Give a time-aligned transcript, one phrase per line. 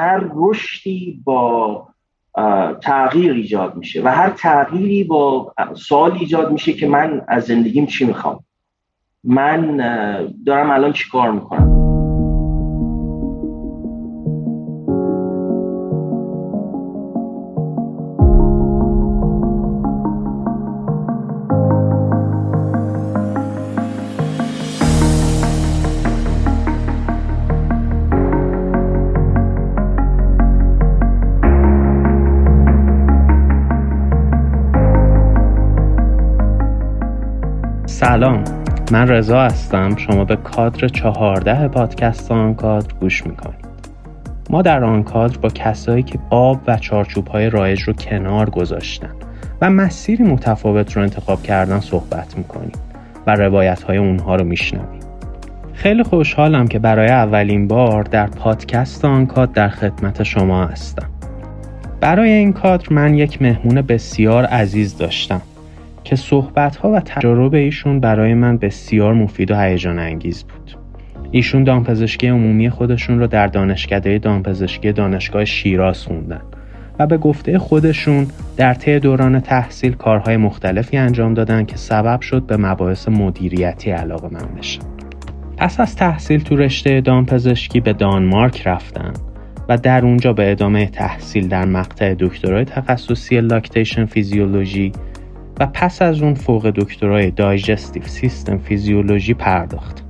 [0.00, 1.86] هر رشدی با
[2.82, 8.04] تغییر ایجاد میشه و هر تغییری با سوال ایجاد میشه که من از زندگیم چی
[8.04, 8.44] می‌خوام؟
[9.24, 9.76] من
[10.46, 11.79] دارم الان چی کار می‌کنم؟
[38.20, 38.44] سلام.
[38.92, 39.96] من رضا هستم.
[39.96, 43.64] شما به کادر چهارده پادکست آن کادر گوش می‌کنید.
[44.50, 49.10] ما در آن کادر با کسایی که آب و چارچوب های رایج رو کنار گذاشتن
[49.60, 52.72] و مسیری متفاوت رو انتخاب کردن صحبت می‌کنیم
[53.26, 55.00] و روایت های اونها رو میشنویم.
[55.72, 61.08] خیلی خوشحالم که برای اولین بار در پادکست آن کادر در خدمت شما هستم.
[62.00, 65.40] برای این کادر من یک مهمون بسیار عزیز داشتم.
[66.04, 70.76] که صحبت ها و تجارب ایشون برای من بسیار مفید و هیجان انگیز بود.
[71.30, 76.40] ایشون دامپزشکی عمومی خودشون رو در دانشکده دامپزشکی دانشگاه شیراز خوندن
[76.98, 78.26] و به گفته خودشون
[78.56, 84.28] در طی دوران تحصیل کارهای مختلفی انجام دادن که سبب شد به مباحث مدیریتی علاقه
[84.28, 84.82] من بشن.
[85.56, 89.12] پس از تحصیل تو رشته دامپزشکی به دانمارک رفتن
[89.68, 94.92] و در اونجا به ادامه تحصیل در مقطع دکترای تخصصی لاکتیشن فیزیولوژی
[95.60, 100.04] و پس از اون فوق دکترای دایجستیو سیستم فیزیولوژی پرداخت.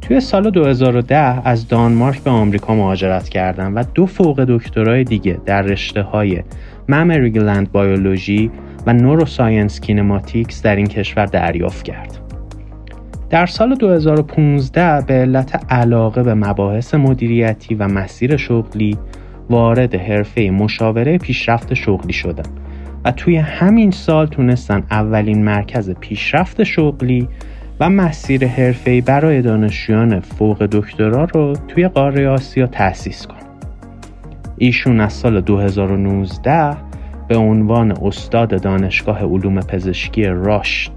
[0.00, 1.16] توی سال 2010
[1.48, 6.42] از دانمارک به آمریکا مهاجرت کردم و دو فوق دکترای دیگه در رشته های
[6.88, 8.50] ممری گلند بیولوژی
[8.86, 12.18] و نوروساینس کینماتیکس در این کشور دریافت کرد.
[13.30, 18.98] در سال 2015 به علت علاقه به مباحث مدیریتی و مسیر شغلی
[19.50, 22.50] وارد حرفه مشاوره پیشرفت شغلی شدم
[23.12, 27.28] توی همین سال تونستن اولین مرکز پیشرفت شغلی
[27.80, 33.38] و مسیر حرفه‌ای برای دانشجویان فوق دکترا رو توی قاره آسیا تأسیس کنن.
[34.58, 36.76] ایشون از سال 2019
[37.28, 40.90] به عنوان استاد دانشگاه علوم پزشکی راش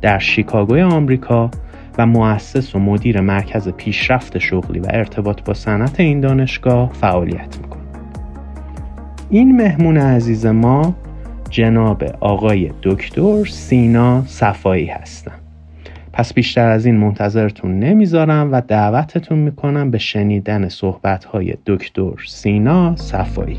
[0.00, 1.50] در شیکاگوی آمریکا
[1.98, 7.82] و مؤسس و مدیر مرکز پیشرفت شغلی و ارتباط با صنعت این دانشگاه فعالیت می‌کنه.
[9.30, 10.94] این مهمون عزیز ما
[11.50, 15.32] جناب آقای دکتر سینا صفایی هستم.
[16.12, 22.96] پس بیشتر از این منتظرتون نمی‌ذارم و دعوتتون می‌کنم به شنیدن صحبت های دکتر سینا
[22.96, 23.58] صفایی.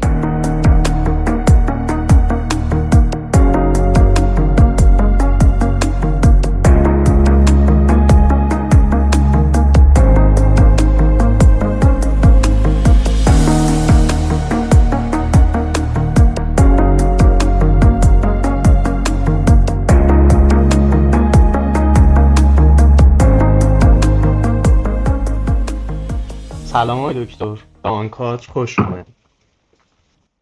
[26.79, 27.57] سلام آقای دکتر.
[27.83, 29.07] آنکات خوش اومد.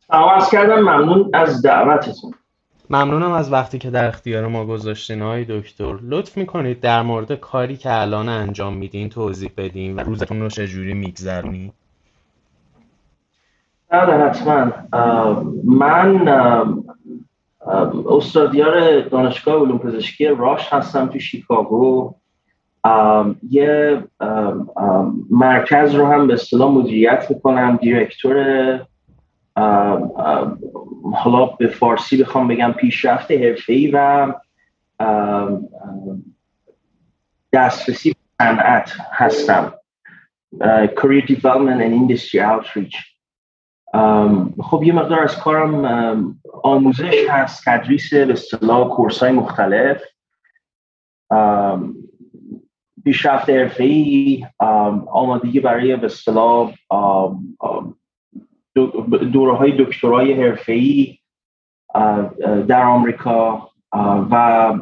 [0.08, 2.34] سلام کردم ممنون از دعوتتون.
[2.90, 5.98] ممنونم از وقتی که در اختیار ما گذاشتین های دکتر.
[6.02, 10.94] لطف می‌کنید در مورد کاری که الان انجام میدین توضیح بدین و روزتون رو چجوری
[10.94, 11.74] میگذرونید؟
[13.90, 14.72] بله حتما.
[15.64, 16.28] من
[18.09, 22.16] استادیار دانشگاه علوم پزشکی راش هستم تو شیکاگو.
[23.50, 24.03] یه
[25.30, 28.36] مرکز رو هم به اصطلاح مدیریت می‌کنم دیرکتور
[31.14, 33.31] حالا به فارسی بخوام بگم پیشرفت
[33.68, 34.34] ای و
[37.53, 39.74] دسترسی صنعت هستم.
[41.00, 42.98] Career Development and Industry Outreach.
[44.64, 50.02] خب یه مقدار از کارم آموزش هست تدریس به اصطلاح کورس های مختلف
[53.07, 54.45] پیشرفت ای
[55.12, 56.73] آمادگی برای به اصطلاح
[59.34, 61.18] دوره های دکترای ای
[62.68, 63.69] در آمریکا
[64.31, 64.74] و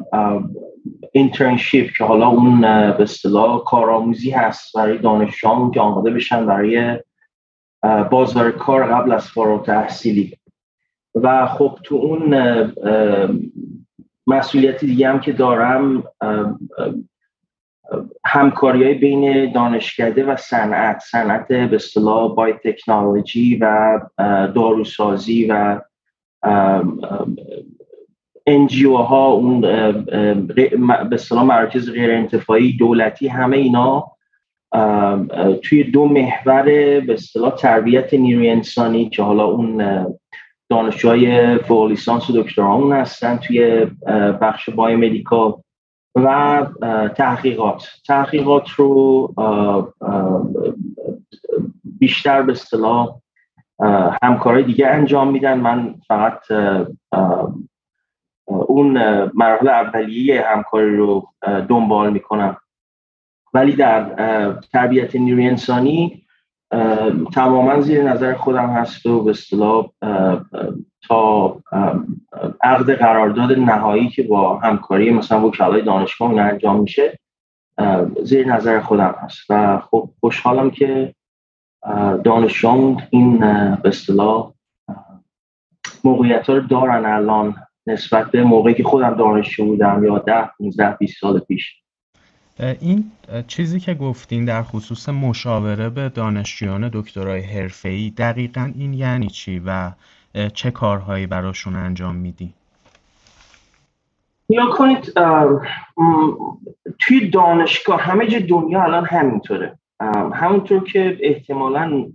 [1.11, 6.99] اینترنشیپ که حالا اون به اصطلاح کارآموزی هست برای دانشجویان که آماده بشن برای
[8.11, 10.37] بازار کار قبل از فارغ تحصیلی
[11.15, 12.33] و خب تو اون
[14.27, 16.03] مسئولیتی دیگه هم که دارم
[18.25, 23.99] همکاری های بین دانشکده و صنعت صنعت به اصطلاح بای تکنولوژی و
[24.55, 25.81] داروسازی و
[28.47, 30.71] انجیو ها اون به
[31.11, 34.11] اصطلاح مراکز غیر انتفاعی دولتی همه اینا
[35.63, 36.63] توی دو محور
[36.99, 40.05] به اصطلاح تربیت نیروی انسانی که حالا اون
[40.69, 43.87] دانشجوهای فوق لیسانس و دکترا هستن توی
[44.41, 45.53] بخش بای مدیکال
[46.15, 46.67] و
[47.17, 47.87] تحقیقات.
[48.07, 49.33] تحقیقات رو
[51.83, 53.15] بیشتر به اصطلاح
[54.23, 55.59] همکارای دیگه انجام میدن.
[55.59, 56.39] من فقط
[58.45, 58.97] اون
[59.33, 62.57] مراحل اولیه همکاری رو دنبال می‌کنم.
[63.53, 64.03] ولی در
[64.73, 66.24] تربیت نیروی انسانی
[67.33, 69.89] تماما زیر نظر خودم هست و به اصطلاح
[71.07, 71.57] تا
[72.63, 77.19] عقد قرارداد نهایی که با همکاری مثلا وکلای دانشگاه این انجام میشه
[78.23, 79.39] زیر نظر خودم هست.
[79.49, 81.15] و خب خوشحالم که
[82.23, 83.39] دانشجویان این
[83.75, 84.51] به اصطلاح
[86.03, 87.55] موقعیت ها رو دارن الان
[87.87, 91.84] نسبت به موقعی که خودم دانشجو بودم یا ده 15 20 سال پیش.
[92.59, 93.11] این
[93.47, 99.91] چیزی که گفتین در خصوص مشاوره به دانشجویان دکترای حرفه‌ای دقیقا این یعنی چی و
[100.53, 102.53] چه کارهایی براشون انجام میدی؟
[104.49, 105.13] یا کنید
[106.99, 109.79] توی دانشگاه همه جا دنیا الان همینطوره
[110.33, 112.05] همونطور که احتمالا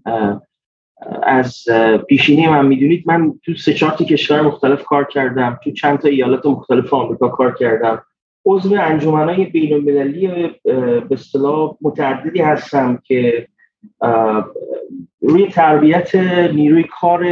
[1.22, 1.64] از
[2.08, 6.46] پیشینی من می‌دونید من تو سه چهار کشور مختلف کار کردم تو چند تا ایالت
[6.46, 8.02] مختلف آمریکا کار کردم
[8.50, 13.48] عضو انجمنهای بین المللی به اصطلاح متعددی هستم که
[15.20, 16.14] روی تربیت
[16.54, 17.22] نیروی کار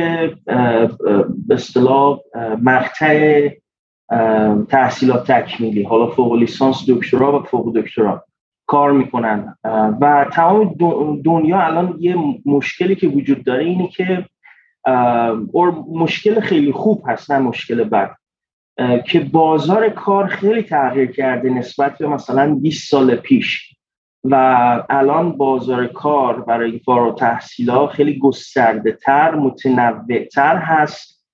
[1.46, 2.18] به اصطلاح
[2.62, 3.48] مقطع
[4.68, 8.24] تحصیلات تکمیلی حالا فوق لیسانس دکترا و فوق دکترا
[8.66, 9.56] کار می‌کنن.
[10.00, 10.74] و تمام
[11.24, 12.16] دنیا الان یه
[12.46, 14.26] مشکلی که وجود داره اینه که
[15.88, 18.10] مشکل خیلی خوب هست نه مشکل بد.
[19.06, 23.74] که بازار کار خیلی تغییر کرده نسبت به مثلا 20 سال پیش.
[24.24, 24.34] و
[24.90, 31.24] الان بازار کار برای فارغ تحصیلا خیلی گسترده تر متنوع تر هست.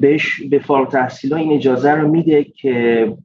[0.00, 3.16] بهش به فارغ تحصیلا این اجازه رو میده که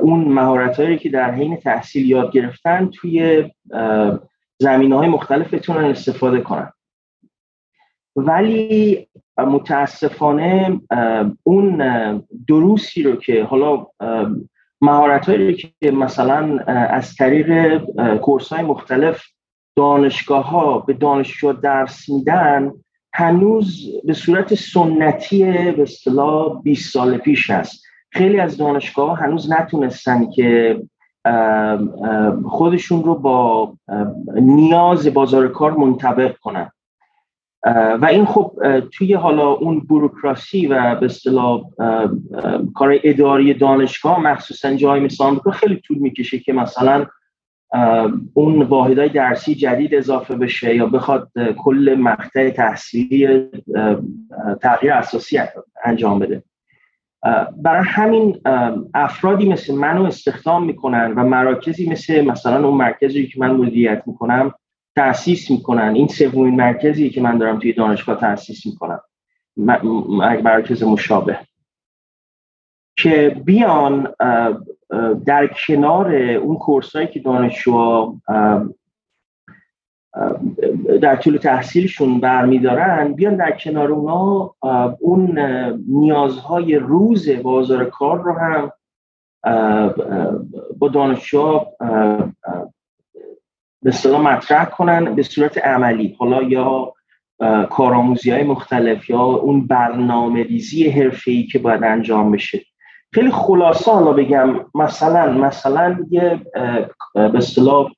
[0.00, 3.44] اون مهارت هایی که در حین تحصیل یاد گرفتن توی
[4.58, 6.72] زمینه های مختلف بتونن استفاده کنن.
[8.16, 9.08] ولی
[9.38, 10.80] متاسفانه
[11.42, 11.82] اون
[12.48, 13.86] دروسی رو که حالا
[14.80, 17.78] مهارت هایی که مثلا از طریق
[18.16, 19.22] کورس های مختلف
[19.76, 22.72] دانشگاه ها به دانشجو درس میدن
[23.12, 27.84] هنوز به صورت سنتی به اصطلاح 20 سال پیش هست.
[28.10, 30.82] خیلی از دانشگاه هنوز نتونستن که
[32.48, 33.74] خودشون رو با
[34.34, 36.70] نیاز بازار کار منطبق کنن.
[38.00, 38.52] و این خب
[38.92, 41.62] توی حالا اون بروکراسی و به اصطلاح
[42.74, 47.06] کار اداری دانشگاه مخصوصا جای مثل آمریکا خیلی طول می‌کشه که مثلا
[48.34, 53.48] اون واحدهای درسی جدید اضافه بشه یا بخواد کل مقطع تحصیلی
[54.60, 55.40] تغییر اساسی
[55.84, 56.42] انجام بده.
[57.56, 58.40] برای همین
[58.94, 64.54] افرادی مثل منو استخدام می‌کنن و مراکزی مثل مثلا اون مرکزی که من مدیریت می‌کنم
[64.96, 65.94] تاسیس می‌کنن.
[65.94, 69.00] این سومین مرکزی که من دارم توی دانشگاه تاسیس می‌کنم.
[70.42, 71.38] مرکز مشابه.
[72.96, 74.14] که بیان
[75.26, 78.16] در کنار اون کورس هایی که دانشجو
[81.02, 84.54] در طول تحصیلشون برمیدارن بیان در کنار اونا
[85.00, 85.38] اون
[85.88, 88.72] نیازهای روز بازار کار رو هم
[90.78, 91.60] با دانشجو
[93.84, 96.16] به اصطلاح مطرح کنن به صورت عملی.
[96.18, 96.92] حالا یا
[97.70, 102.60] کارآموزی های مختلف یا اون برنامه ریزی حرفه ای که باید انجام بشه.
[103.12, 106.40] خیلی خلاصه حالا بگم مثلا مثلا یه
[107.14, 107.90] به اصطلاح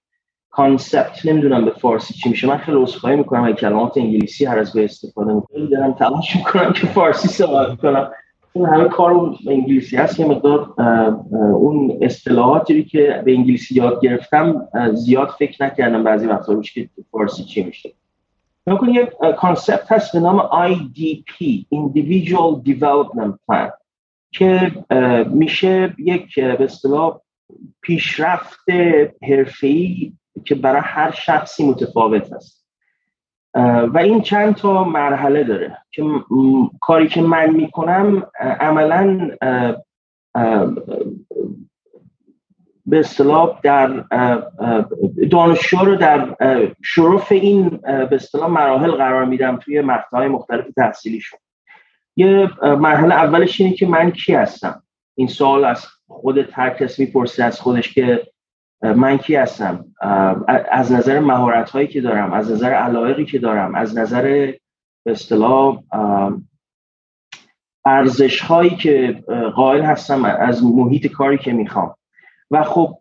[0.51, 2.49] کانسپت نمی‌دونم به فارسی چی میشه.
[2.49, 5.67] من خیلی عذرخواهی می‌کنم اگه کلمات انگلیسی هر از به استفاده می‌کنم.
[5.67, 8.11] دارم تلاش می‌کنم که فارسی صحبت کنم.
[8.57, 10.21] اون همه کار انگلیسی هست.
[10.21, 10.75] یه مقدار
[11.55, 17.45] اون اصطلاحاتی که به انگلیسی یاد گرفتم زیاد فکر نکردم بعضی وقتا روش که فارسی
[17.45, 17.93] چی میشه.
[18.67, 23.71] نکن یه کانسپت هست به نام IDP Individual Development Plan
[24.33, 24.73] که
[25.31, 27.21] میشه یک به اصطلاح
[27.81, 28.71] پیشرفت
[29.23, 30.13] حرفه‌ای
[30.45, 32.66] که برای هر شخصی متفاوت است.
[33.95, 36.05] و این چند تا مرحله داره که
[36.81, 39.31] کاری که من می‌کنم عملا
[42.87, 44.05] به اصطلاح در
[45.31, 46.37] دانشجو رو در
[46.85, 51.39] شرف این به اصطلاح مراحل قرار میدم توی مقطع مختلف تحصیلیشون.
[52.17, 54.83] یه مرحله اولش اینه که من کی هستم؟
[55.15, 58.27] این سوال از خود هر کس می‌پرسه از خودش که
[58.83, 59.85] من کی هستم؟
[60.71, 64.23] از نظر مهارت هایی که دارم از نظر علایقی که دارم از نظر
[65.05, 65.83] به اصطلاح
[67.85, 71.95] ارزش هایی که قائل هستم از محیط کاری که می‌خوام.
[72.51, 72.99] و خب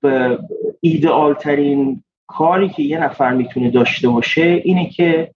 [0.82, 5.32] ایدئال ترین کاری که یه نفر می‌تونه داشته باشه اینه که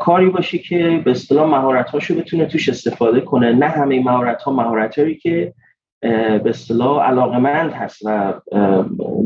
[0.00, 3.52] کاری باشه که به اصطلاح مهارت هاشو بتونه توش استفاده کنه.
[3.52, 5.54] نه همه مهارت ها مهارت هایی که
[6.00, 8.34] به اصطلاح علاقمند هست و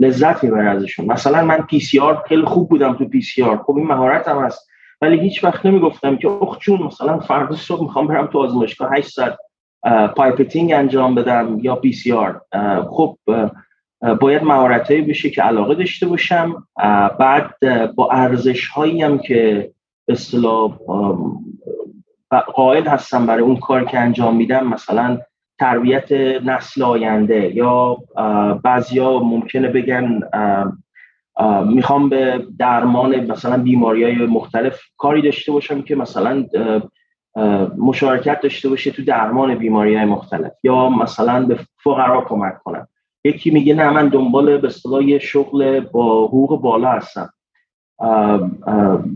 [0.00, 1.06] لذت می‌بره ازشون.
[1.06, 4.68] مثلا من PCR خیلی خوب بودم تو PCR خب این مهارت هم هست.
[5.00, 9.08] ولی هیچ وقت نمی‌گفتم که اخ چون مثلا فردا صبح می‌خوام برم تو آزمایشگاه 8
[9.08, 9.38] ساعت
[10.16, 12.40] pipetting انجام بدم یا PCR
[12.90, 13.18] خب
[14.20, 16.66] باید مهارتایی بشه که علاقه داشته باشم.
[17.18, 17.50] بعد
[17.94, 19.70] با ارزش هایی هم که
[20.08, 20.78] اصطلاح
[22.54, 25.18] قائل هستم برای اون کار که انجام میدم مثلا
[25.62, 26.12] تربیت
[26.44, 27.96] نسل آینده یا
[28.64, 30.20] بعضیا ممکنه بگن
[31.66, 36.44] می‌خوام به درمان مثلا بیماری های مختلف کاری داشته باشم که مثلا
[37.78, 42.88] مشارکت داشته باشه تو درمان بیماری های مختلف یا مثلا به فقرا کمک کنم.
[43.24, 47.30] یکی میگه نه من دنبال به اصطلاح شغل با حقوق بالا هستم.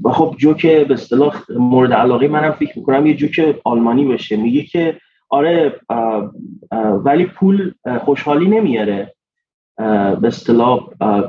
[0.05, 4.37] خب جوک به اصطلاح مورد علاقه منم فکر می‌کنم یه جوک آلمانی باشه.
[4.37, 4.97] میگه که
[5.29, 5.81] آره
[7.05, 9.15] ولی پول خوشحالی نمیاره
[10.21, 10.81] به اصطلاح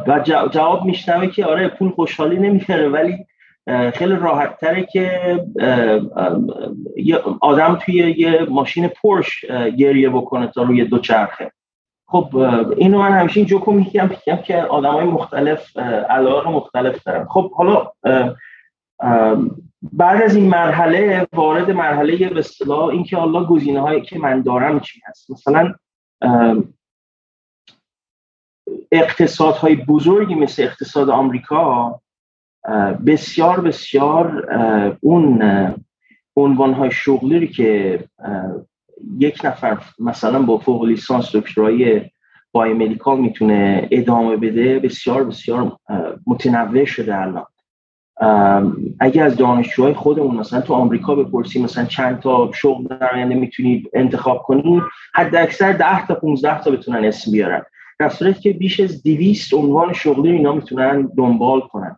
[0.07, 0.19] و
[0.51, 3.25] جواب میشنوه که آره پول خوشحالی نمیاره ولی
[3.93, 5.39] خیلی راحت تره که
[7.41, 9.45] آدم توی یه ماشین پرش
[9.77, 11.51] گریه بکنه تا روی دو چرخه.
[12.09, 12.35] خب
[12.77, 15.77] اینو من همیشه این جوکو میگم میگم که آدم های مختلف
[16.09, 17.25] علاقه مختلف دارن.
[17.25, 17.91] خب حالا
[19.93, 24.79] بعد از این مرحله وارد مرحله به اصطلاح اینکه الله گزینه هایی که من دارم
[24.79, 25.73] چی هست؟ مثلا
[28.91, 32.01] اقتصادهای بزرگی مثل اقتصاد آمریکا
[33.05, 34.47] بسیار بسیار
[35.01, 35.43] اون
[36.35, 38.03] عنوان های شغلی که
[39.19, 42.01] یک نفر مثلا با فوق لیسانس دکترای
[42.51, 45.77] بای مدیکال می‌تونه ادامه بده بسیار بسیار
[46.27, 47.45] متنوع شده الان.
[48.99, 53.89] اگه از دانشجوهای خودمون مثلا تو آمریکا بپرسیم مثلا چند تا شغل در آینده می‌تونید
[53.93, 54.83] انتخاب کنید
[55.13, 57.61] حد اکثر 10 تا 15 تا بتونن اسم بیارن.
[57.99, 61.95] در صورتی که بیش از 200 عنوان شغلی اینا می‌تونن دنبال کنن.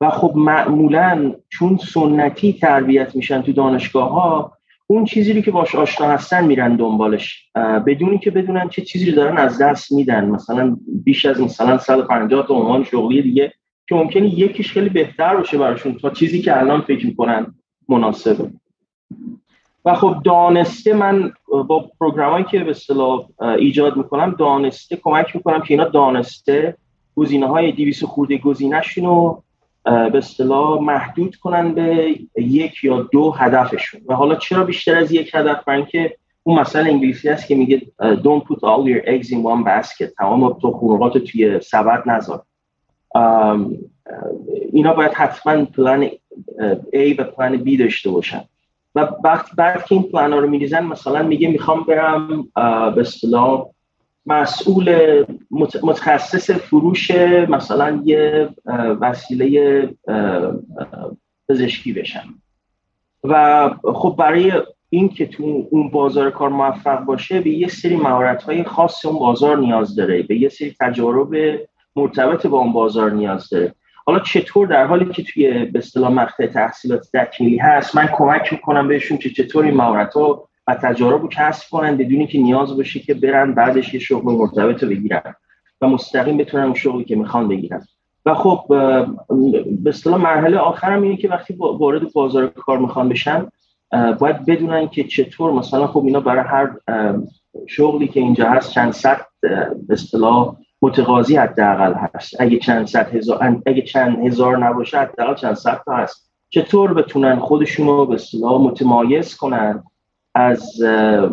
[0.00, 4.52] و خب معمولا چون سنتی تربیت میشن تو دانشگاه ها
[4.86, 7.50] اون چیزی رو که باش آشنا هستن میرن دنبالش.
[7.86, 10.24] بدونی که بدونن چه چیزی رو دارن از دست میدن.
[10.24, 13.52] مثلا بیش از مثلا 150 تا عنوان شغلی دیگه
[13.88, 17.54] که ممکنه یکیش خیلی بهتر باشه براشون تا چیزی که الان فکر می‌کنن
[17.88, 18.50] مناسبه.
[19.84, 21.32] و خب دانسته من
[21.68, 23.26] با پروگرامایی که به اصطلاح
[23.58, 26.76] ایجاد می‌کنم دانسته کمک می‌کنم که اینا دانسته
[27.16, 29.42] گزینه های 200 خورده گزینهشون رو
[29.84, 34.00] به اصطلاح محدود کنن به یک یا دو هدفشون.
[34.08, 37.82] و حالا چرا بیشتر از یک هدف؟ برای اینکه اون مثلا انگلیسی هست که میگه
[38.00, 40.14] don't put all your eggs in one basket.
[40.18, 42.42] تمام تو خونقات توی سبد نذار.
[44.72, 46.08] اینا باید حتما پلان
[46.94, 48.40] A و پلان B داشته باشن.
[48.94, 52.48] و بعد بعد که این پلان رو میریزن مثلا میگه می‌خوام برم
[52.94, 53.66] به اصطلاح
[54.26, 55.24] مسئول
[55.82, 57.10] متخصص فروش
[57.48, 58.48] مثلا یه
[59.00, 59.88] وسیله
[61.48, 62.34] پزشکی بشم.
[63.24, 64.52] و خب برای
[64.90, 69.18] این که تو اون بازار کار موفق باشه به یه سری مهارت های خاص اون
[69.18, 71.34] بازار نیاز داره به یه سری تجارب
[71.98, 73.74] مرتبط با اون بازار نیاز داره.
[74.06, 78.88] حالا چطور در حالی که توی به اصطلاح مقطع تحصیلات تکمیلی هست من کمک می‌کنم
[78.88, 83.00] بهشون که چطور این مهارت ها و تجارب رو کسب کنن بدونی که نیاز باشه
[83.00, 85.34] که برن بعدش یه شغل مرتبط رو بگیرن
[85.80, 87.86] و مستقیم بتونن اون شغلی که می‌خوان بگیرن.
[88.26, 93.46] و خب به اصطلاح مرحله آخرم اینه که وقتی وارد بازار کار می‌خوان بشن
[94.18, 96.70] باید بدونن که چطور مثلا خب اینا برای هر
[97.66, 102.40] شغلی که اینجا هست چند صد به اصطلاح متقاضی حداقل هست.
[102.40, 106.30] اگه چند صد هزار اگه چند هزار نباشه حداقل چند صد تا هست.
[106.50, 109.82] چطور بتونن خودشون رو به اصطلاح متمایز کنن
[110.34, 110.82] از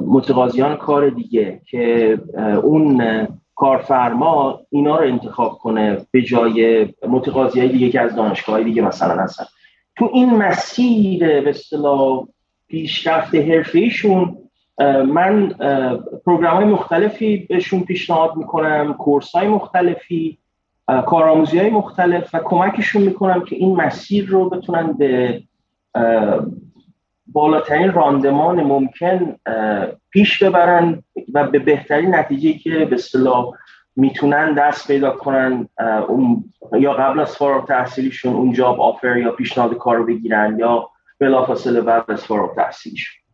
[0.08, 2.18] متقاضیان کار دیگه که
[2.64, 9.24] اون کارفرما اینا رو انتخاب کنه به جای متقاضی دیگه که از دانشگاه دیگه مثلا
[9.24, 9.44] هستن.
[9.98, 12.28] تو این مسیر به اصطلاح
[12.68, 14.38] پیشرفت حرفیشون
[15.08, 15.50] من
[16.26, 20.38] پروگرام های مختلفی بهشون پیشنهاد می‌کنم کورس های مختلفی
[21.06, 25.42] کارآموزی های مختلف و کمکشون می‌کنم که این مسیر رو بتونن به
[27.28, 29.36] بالاترین راندمان ممکن
[30.10, 31.04] پیش ببرن
[31.34, 33.52] و به بهترین نتیجه که به اصطلاح
[33.96, 35.70] می‌تونن دست پیدا کنن
[36.74, 40.90] یا قبل از فارغ تحصیلیشون اون جاب آفر یا پیشنهاد کار رو بگیرن یا
[41.20, 43.25] بلافاصله بعد از فارغ تحصیلیشون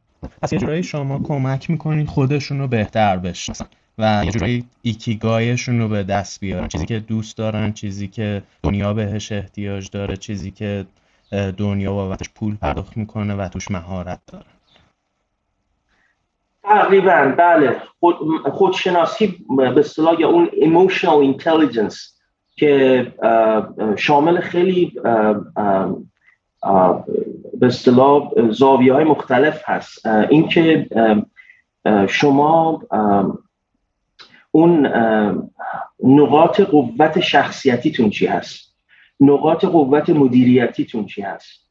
[0.42, 3.66] پس یه جورایی شما کمک می‌کنید خودشون رو بهتر بشناسن
[3.98, 6.68] و یه جورایی ایکیگایشون رو به دست بیارن.
[6.68, 10.86] چیزی که دوست دارن چیزی که دنیا بهش احتیاج داره چیزی که
[11.58, 14.46] دنیا بابتش پول پرداخت می‌کنه و توش مهارت داره.
[16.64, 17.82] تقریبا بله.
[18.00, 18.16] خود،
[18.52, 21.98] خودشناسی به اصطلاح یا اون emotional intelligence
[22.56, 23.08] که
[23.98, 24.94] شامل خیلی
[27.60, 30.06] به اصطلاح زاویه های مختلف هست.
[30.08, 30.88] اینکه
[32.08, 32.82] شما
[34.52, 34.88] اون
[36.04, 38.76] نقاط قوت شخصیتیتون چی هست؟
[39.20, 41.62] نقاط قوت مدیریتیتون چی هست؟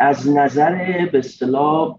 [0.00, 1.96] از نظر به اصطلاح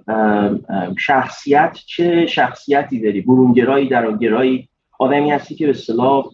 [0.98, 6.26] شخصیت چه شخصیتی داری؟ برونگرایی درونگرایی آدمی هستی که به اصطلاح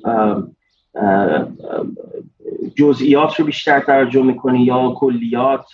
[2.75, 5.65] جزئیات رو بیشتر توجه می‌کنی یا کلیات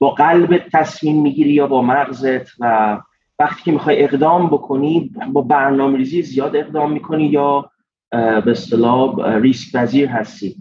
[0.00, 2.98] با قلب تصمیم می‌گیری یا با مغزت و
[3.38, 7.70] وقتی که می‌خوای اقدام بکنی با برنامه ریزی زیاد اقدام می‌کنی یا
[8.10, 10.56] به اصطلاح ریسک پذیر هستی.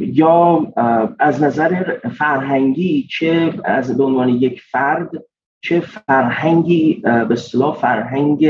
[0.00, 0.66] یا
[1.18, 5.10] از نظر فرهنگی چه از عنوان یک فرد
[5.60, 8.46] چه فرهنگی به اصطلاح فرهنگ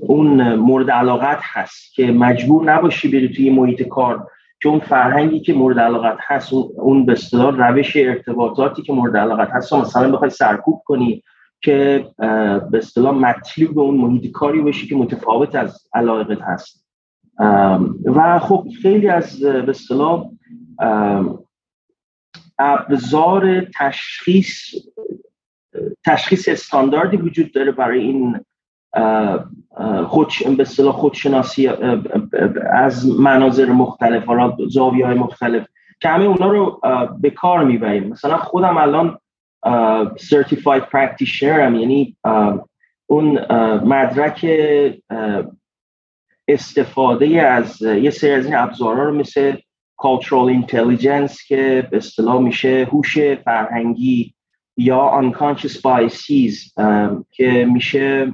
[0.00, 4.26] اون مورد علاقت هست که مجبور نباشی بری توی محیط کار
[4.64, 9.72] اون فرهنگی که مورد علاقت هست اون به اصطلاح روش ارتباطاتی که مورد علاقت هست.
[9.72, 11.22] مثلا بخوای سرکوب کنی
[11.60, 12.06] که
[12.70, 16.86] به اصطلاح مطلوب اون محیط کاری باشی که متفاوت از علاقت هست.
[18.04, 20.26] و خب خیلی از به اصطلاح
[22.58, 24.74] ابزار تشخیص
[26.06, 28.40] تشخیص استانداردی وجود داره برای این
[30.06, 31.70] خود به اصطلاح خودشناسی
[32.72, 35.66] از مناظر مختلف حالا زاویه های مختلف
[36.00, 36.80] که همه اونا رو
[37.20, 38.08] به کار می‌بریم.
[38.08, 39.18] مثلا خودم الان
[40.16, 42.16] certified practitioner هم یعنی
[43.06, 43.38] اون
[43.84, 44.46] مدرک
[46.48, 49.56] استفاده از یه سری از این ابزارها رو مثل
[50.02, 54.34] cultural intelligence که به اصطلاح میشه هوش فرهنگی
[54.76, 56.72] یا unconscious biases
[57.30, 58.32] که میشه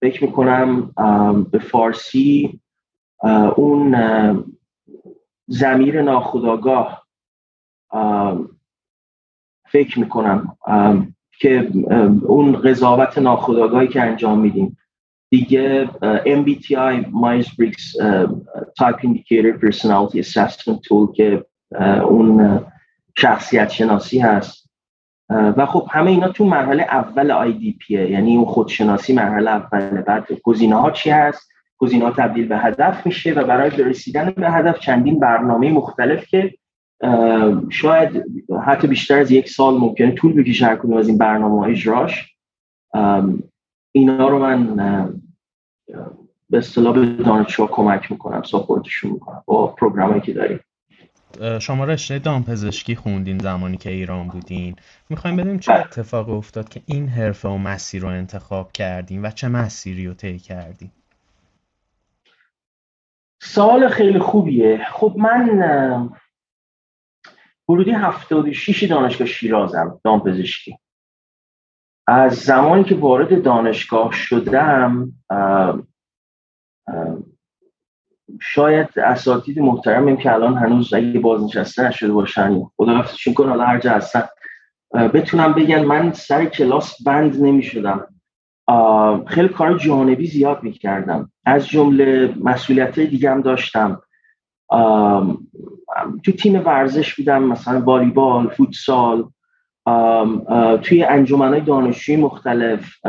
[0.00, 0.92] فکر می‌کنم
[1.50, 2.60] به فارسی
[3.56, 3.96] اون
[5.46, 7.06] زمیر ناخداگاه
[9.66, 10.56] فکر می‌کنم
[11.38, 11.70] که
[12.22, 14.78] اون قضاوت ناخداگاهی که انجام میدیم.
[15.30, 15.86] دیگه
[16.24, 17.84] MBTI Myers-Briggs
[18.80, 21.46] Type Indicator Personality Assessment Tool که
[22.08, 22.60] اون
[23.16, 24.63] شخصیت شناسی هست.
[25.30, 30.00] و خب همه اینا تو مرحله اول IDP یعنی اون خودشناسی مرحله اول.
[30.00, 34.50] بعد گزینه ها چی هست؟ گزینه ها تبدیل به هدف میشه و برای رسیدن به
[34.50, 36.54] هدف چندین برنامه مختلف که
[37.70, 38.24] شاید
[38.66, 42.36] حتی بیشتر از یک سال ممکنه طول بکشه هر از این برنامه اجراش.
[43.92, 44.76] اینا رو من
[46.50, 50.60] به اصطلاح به دانشجوها کمک می‌کنم ساپورتشون می‌کنم با پروگرامی که داریم.
[51.60, 54.76] شما رشته دامپزشکی خوندین زمانی که ایران بودین.
[55.10, 55.72] می‌خوایم بدونیم چه.
[55.72, 60.38] اتفاق افتاد که این حرفه و مسیر رو انتخاب کردین و چه مسیری رو طی
[60.38, 60.90] کردین؟
[63.42, 64.86] سوال خیلی خوبیه.
[64.92, 66.10] خب من
[67.68, 70.78] ورودی 76 دانشگاه شیرازم دامپزشکی.
[72.06, 75.12] از زمانی که وارد دانشگاه شدم
[78.40, 83.78] شاید اساتید محترمیم که الان هنوز اگه بازنشسته نشده باشن خدا حفظشون کن حالا هر
[83.78, 84.22] جا هستن
[84.94, 88.06] بتونم بگن من سر کلاس بند نمی شدم
[89.26, 94.02] خیلی کار جانبی زیاد می کردم از جمله مسئولیت دیگه هم داشتم.
[96.24, 99.28] تو تیم ورزش بودم مثلا والیبال فوتسال
[100.82, 103.06] توی های دانشجویی مختلف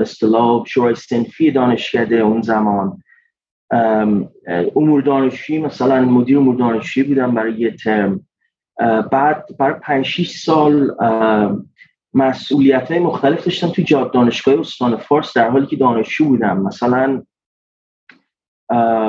[0.00, 3.02] اصطلاح شورای سنفی دانشکده اون زمان.
[4.76, 8.26] امور دانشجویی مثلا مدیر امور دانشجویی بودم برای یه ترم.
[9.12, 10.90] بعد برای 5 6 سال
[12.14, 16.62] مسئولیت های مختلف داشتم توی جاد دانشگاه استان فارس در حالی که دانشجو بودم.
[16.62, 17.22] مثلا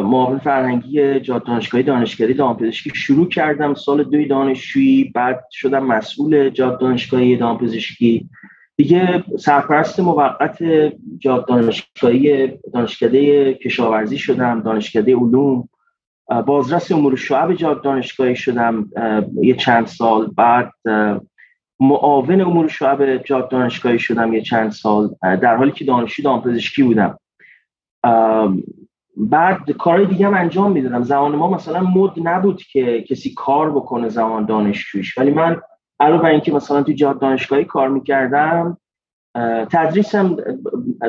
[0.01, 6.79] معاون فرهنگی جاد دانشگاهی دانشکده دامپزشکی شروع کردم سال دوی دانشجویی بعد شدم مسئول جاد
[6.79, 8.29] دانشگاهی دامپزشکی.
[8.79, 10.57] دیگه سرپرست موقت
[11.47, 15.69] دانشگاهی دانشکده کشاورزی شدم دانشکده علوم.
[16.45, 18.89] بازرس امور شعب جاد دانشگاهی شدم
[19.41, 20.71] یه چند سال بعد
[21.79, 27.19] معاون امور شعب جاد دانشگاهی شدم یه چند سال در حالی که دانشجو دامپزشکی بودم.
[29.17, 31.03] بعد کارهای دیگه هم انجام می‌دادم.
[31.03, 35.17] زمان ما مثلا مد نبود که کسی کار بکنه زمان دانشجویش.
[35.17, 35.61] ولی من
[35.99, 38.77] علاوه بر اینکه مثلا تو جاد دانشگاهی کار می‌کردم
[39.71, 40.37] تدریسم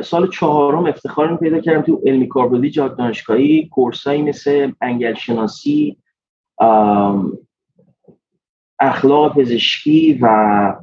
[0.03, 5.97] سال چهارم افتخار پیدا کردم تو علمی کاربردی جاد دانشگاهی کورسایی مثل انگل شناسی
[8.79, 10.75] اخلاق پزشکی و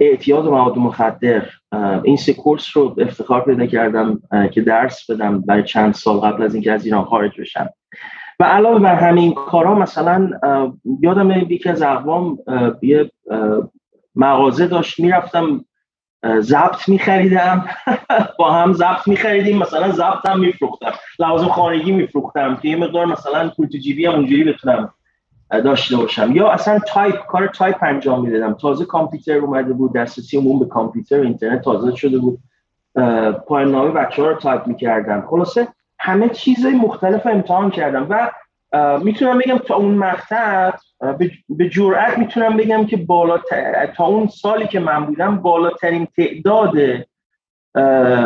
[0.00, 1.42] اعتیاد مواد مخدر.
[2.02, 6.54] این سه کورس رو افتخار پیدا کردم که درس بدم برای چند سال قبل از
[6.54, 7.68] اینکه از ایران خارج بشم.
[8.40, 10.30] و علاوه بر همین کارا مثلا
[11.00, 12.38] یادم یکی از اقوام
[12.82, 13.10] یه
[14.16, 15.64] مغازه داشت می‌رفتم
[16.40, 17.64] زبط میخریدم.
[18.38, 20.92] با هم زبط میخریدیم مثلا زبط هم میفروختم.
[21.18, 24.90] لوازم خانگی میفروختم که یه مقدار مثلا پول جیبی هم اونجوری بتونم
[25.50, 26.32] داشته باشم.
[26.32, 28.54] یا اصلا تایپ کار تایپ انجام می‌دادم.
[28.54, 32.38] تازه کامپیوتر اومده بود دسترسی عموم به کامپیوتر اینترنت تازه شده بود.
[33.46, 35.68] پایان نامه بچه ها رو تایپ می‌کردم خلاصه
[36.00, 38.30] همه چیز مختلف امتحان کردم و
[39.04, 40.70] می‌تونم بگم تا اون مقطع
[41.48, 43.40] به جرأت می‌تونم بگم که بالا
[43.96, 46.74] تا اون سالی که من بودم بالاترین تعداد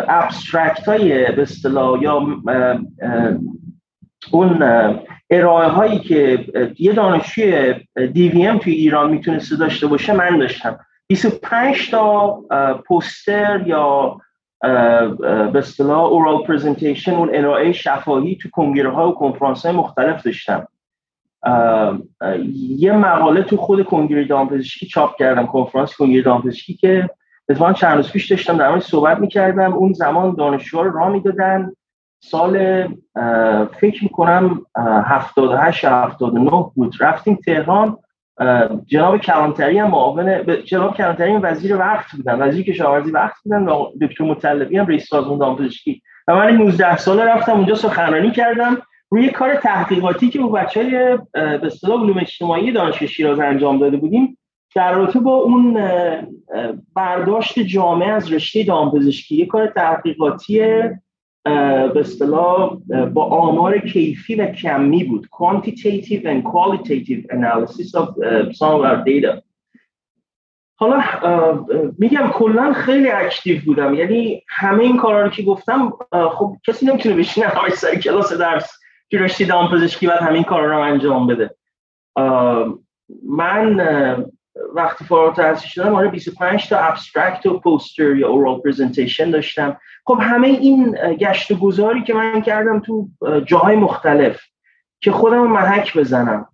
[0.08, 2.26] abstract های به اصطلاح یا
[4.30, 4.62] اون
[5.30, 6.46] ارائه هایی که
[6.78, 7.74] یه دانشجوی
[8.46, 10.80] ام توی ایران می‌تونسته داشته باشه من داشتم.
[11.06, 12.40] 25 تا
[12.86, 14.16] پوستر یا
[14.62, 20.68] به اصطلاح اورال پرزنتیشن اون ارائه شفاهی تو کنگره ها و کنفرانس های مختلف داشتم.
[22.76, 27.10] یه مقاله تو خود کنگره دامپزشکی چاپ کردم کنفرانس کنگره دامپزشکی که
[27.48, 29.72] اتفاقا چند روز پیش داشتم در صحبت می‌کردم.
[29.72, 31.72] اون زمان دانشجوها رو راه می‌دادن.
[32.20, 32.84] سال
[33.80, 34.66] فکر می‌کنم
[35.06, 36.94] 78 79 بود.
[37.00, 37.96] رفتیم تهران.
[38.86, 44.24] جناب کلانتری هم معاون جناب کلانتری وزیر وقت بودن وزیر کشاورزی وقت بودن و دکتر
[44.24, 46.02] مطلبی هم رئیس سازمان دامپزشکی.
[46.28, 48.76] و من 19 ساله رفتم اونجا سخنرانی کردم.
[49.10, 54.38] روی کار تحقیقاتی که با های به اصطلاح علوم اجتماعی دانشگاه شیراز انجام داده بودیم
[54.74, 55.78] در رابطه با اون
[56.94, 60.62] برداشت جامعه از رشته دامپزشکی یه کار تحقیقاتی
[61.44, 62.78] به اصطلاح
[63.14, 65.28] با آمار کیفی و کمی بود.
[65.32, 68.08] Quantitative and qualitative analysis of
[68.52, 69.42] some of our data.
[70.76, 71.02] حالا
[71.98, 73.94] میگم کلا خیلی active بودم.
[73.94, 75.92] یعنی همه این کارا رو که گفتم
[76.32, 78.72] خب کسی نمی‌تونه بشینه همه سر کلاس درس
[79.08, 81.54] که رشته دامپزشکی بعد همین کارا رو انجام بده.
[83.28, 83.80] من
[84.74, 89.76] وقتی فارغ التحصیل شدم آره 25 تا abstract و poster یا oral presentation داشتم.
[90.06, 93.08] خب همه این گشت و گذاری که من کردم تو
[93.44, 94.40] جاهای مختلف
[95.00, 96.48] که خودم محک بزنم.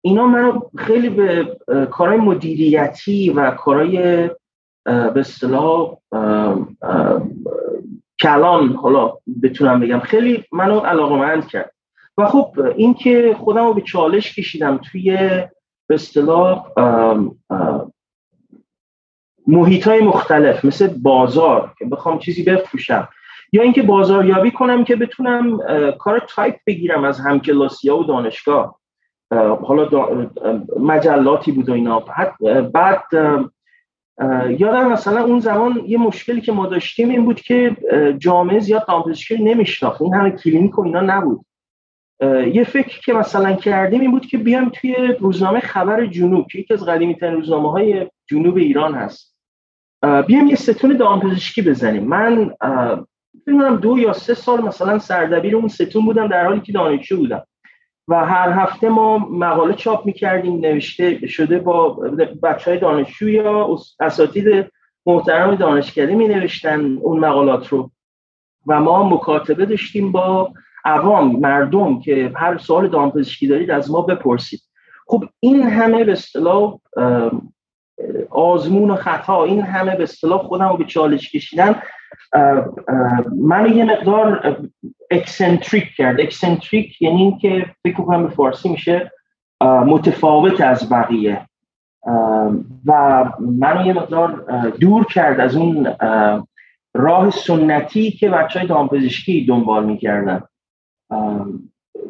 [0.00, 1.58] اینا منو خیلی به
[1.90, 4.30] کارهای مدیریتی و کارهای
[4.84, 5.96] به اصطلاح
[8.20, 9.12] کلان حالا
[9.42, 11.72] بتونم بگم خیلی منو علاقمند کرد.
[12.18, 15.18] و خب اینکه خودم رو به چالش کشیدم توی
[15.88, 16.66] به اصطلاح
[19.46, 23.08] محیط های مختلف مثل بازار که بخوام چیزی بفروشم
[23.52, 25.58] یا اینکه بازاریابی کنم که بتونم
[25.98, 28.78] کار تایپ بگیرم از همکلاسی ها و دانشگاه.
[29.62, 29.88] حالا
[30.80, 32.04] مجلاتی بود و اینا.
[32.72, 33.02] بعد
[34.48, 37.76] یادم مثلا اون زمان یه مشکلی که ما داشتیم این بود که
[38.18, 40.02] جامعه زیاد دامپزشکی نمیشناخت.
[40.02, 41.44] این همه کلینیک و اینا نبود.
[42.52, 46.74] یه فکر که مثلا کردیم این بود که بیام توی روزنامه خبر جنوب که یکی
[46.74, 49.36] از قدیمی ترین روزنامه های جنوب ایران هست.
[50.26, 52.04] بیام یه ستون دامپزشکی بزنیم.
[52.04, 52.54] من
[53.46, 57.42] فکر دو یا سه سال مثلا سردبیر اون ستون بودم در حالی که دانشجو بودم.
[58.08, 61.88] و هر هفته ما مقاله چاپ می‌کردیم نوشته شده با
[62.42, 64.72] بچه های دانشجو یا اساتید
[65.06, 67.90] محترم دانشکده می نوشتن اون مقالات رو.
[68.66, 70.52] و ما مکاتبه داشتیم با
[70.84, 74.60] عوام مردم که هر سوال دامپزشکی دارید از ما بپرسید.
[75.06, 76.78] خب این همه به اصطلاح
[78.30, 81.82] آزمون و خطا این همه به اصطلاح خودم رو به چالش کشیدن
[83.40, 84.56] من یه مقدار
[85.10, 86.20] eccentric کرد.
[86.20, 89.12] eccentric یعنی اینکه فکر کنم به فارسی میشه
[89.62, 91.46] متفاوت از بقیه.
[92.86, 94.44] و من یه مقدار
[94.80, 95.88] دور کرد از اون
[96.94, 100.42] راه سنتی که بچه های دامپزشکی دنبال می‌کردن.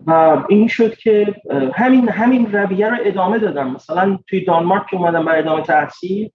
[0.06, 1.34] و این شد که
[1.74, 3.70] همین همین رویه رو ادامه دادم.
[3.70, 6.30] مثلا توی دانمارک که اومدم برای ادامه تحصیل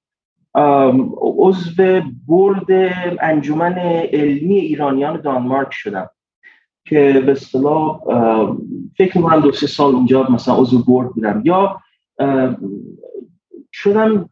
[1.21, 2.65] عضو برد
[3.21, 3.77] انجمن
[4.13, 6.09] علمی ایرانیان دانمارک شدم
[6.85, 7.99] که به اصطلاح
[8.97, 11.41] فکر می‌کنم دو سه سال اونجا مثلا عضو برد بودم.
[11.45, 11.81] یا
[13.71, 14.29] شدم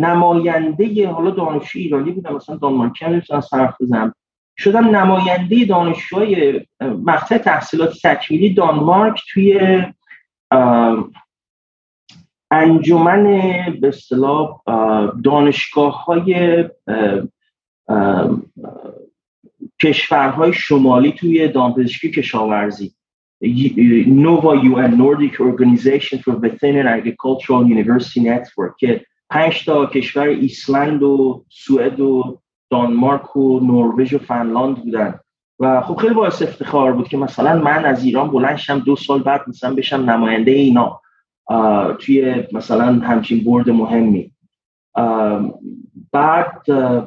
[0.00, 4.14] نماینده حالا دانشجو ایرانی بودم مثلا دانمارکی هم نمی‌تونم حرف بزنم
[4.58, 9.60] شدم نماینده دانشجوهای مقطع تحصیلات تکمیلی دانمارک توی
[12.50, 13.24] انجمن
[13.80, 14.62] به اصطلاح
[15.24, 16.64] دانشگاه های
[19.82, 22.94] کشورهای شمالی توی دامپزشکی کشاورزی.
[24.06, 31.44] NOVA UN Nordic Organization for Veterinary Agricultural University Network که پنج تا کشور ایسلند و
[31.48, 35.14] سوئد و دانمارک و نروژ و فنلاند بودن.
[35.60, 39.22] و خب خیلی باعث افتخار بود که مثلا من از ایران بلند شم دو سال
[39.22, 41.00] بعد مثلا بشم نماینده اینا.
[41.98, 44.30] توی مثلا همچین برد مهمی.
[46.12, 46.62] بعد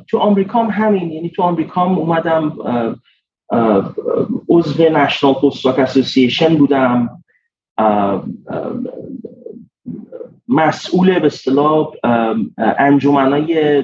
[0.07, 1.11] تو آمریکا هم همین.
[1.11, 2.53] یعنی تو آمریکا هم اومدم
[4.49, 7.23] عضو نشنال پستاک اسوسییشن بودم.
[10.47, 11.91] مسئول به اصطلاح
[12.57, 13.83] انجمنای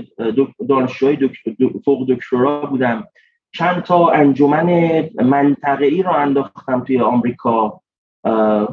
[0.70, 1.30] دانشجوهای
[1.86, 3.08] فوق دکترا بودم.
[3.54, 4.70] چند تا انجمن
[5.24, 7.80] منطقه ای رو انداختم توی آمریکا.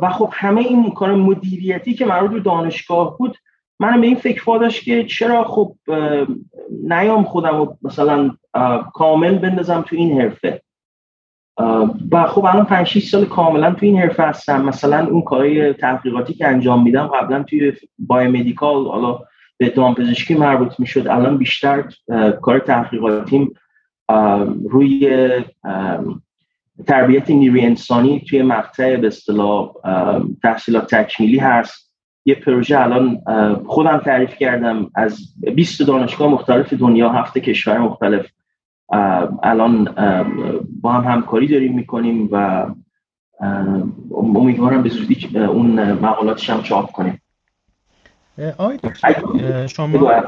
[0.02, 3.36] و خب همه این کار مدیریتی که مربوط به دانشگاه بود
[3.80, 5.76] من به این فکر واداشت که چرا خب
[6.82, 8.30] نیام خودم رو مثلا
[8.94, 10.62] کامل بندازم تو این حرفه.
[12.10, 14.64] و خب الان 5 6 سال کاملا تو این حرفه هستم.
[14.64, 19.18] مثلا اون کارهای تحقیقاتی که انجام میدم قبلا توی بای مدیکال حالا
[19.58, 21.08] به دامپزشکی مربوط می‌شد.
[21.08, 21.84] الان بیشتر
[22.42, 23.54] کار تحقیقاتیم
[24.70, 25.30] روی
[26.86, 29.72] تربیت نیروی انسانی توی مقطع به اصطلاح
[30.42, 31.90] تحصیلات تکمیلی هست.
[32.24, 33.20] یه پروژه الان
[33.66, 35.18] خودم تعریف کردم از
[35.54, 38.26] 20 دانشگاه مختلف دنیا هفت کشور مختلف
[39.42, 39.84] الان
[40.80, 42.66] با هم همکاری داریم می‌کنیم و
[44.16, 47.22] امیدوارم به زودی اون مقالاتش هم چاپ کنیم.
[48.58, 48.78] آقای
[49.66, 50.24] شما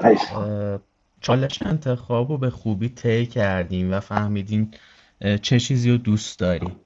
[1.21, 4.75] چالش انتخاب رو به خوبی طی کردیم و فهمیدین
[5.43, 6.77] چه چیزی رو دوست داریم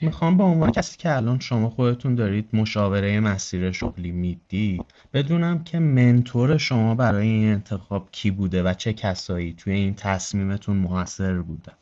[0.00, 5.78] می‌خوام به عنوان کسی که الان شما خودتون دارید مشاوره مسیر شغلی می‌دید بدونم که
[5.78, 11.72] منتور شما برای این انتخاب کی بوده و چه کسایی توی این تصمیمتون موثر بودن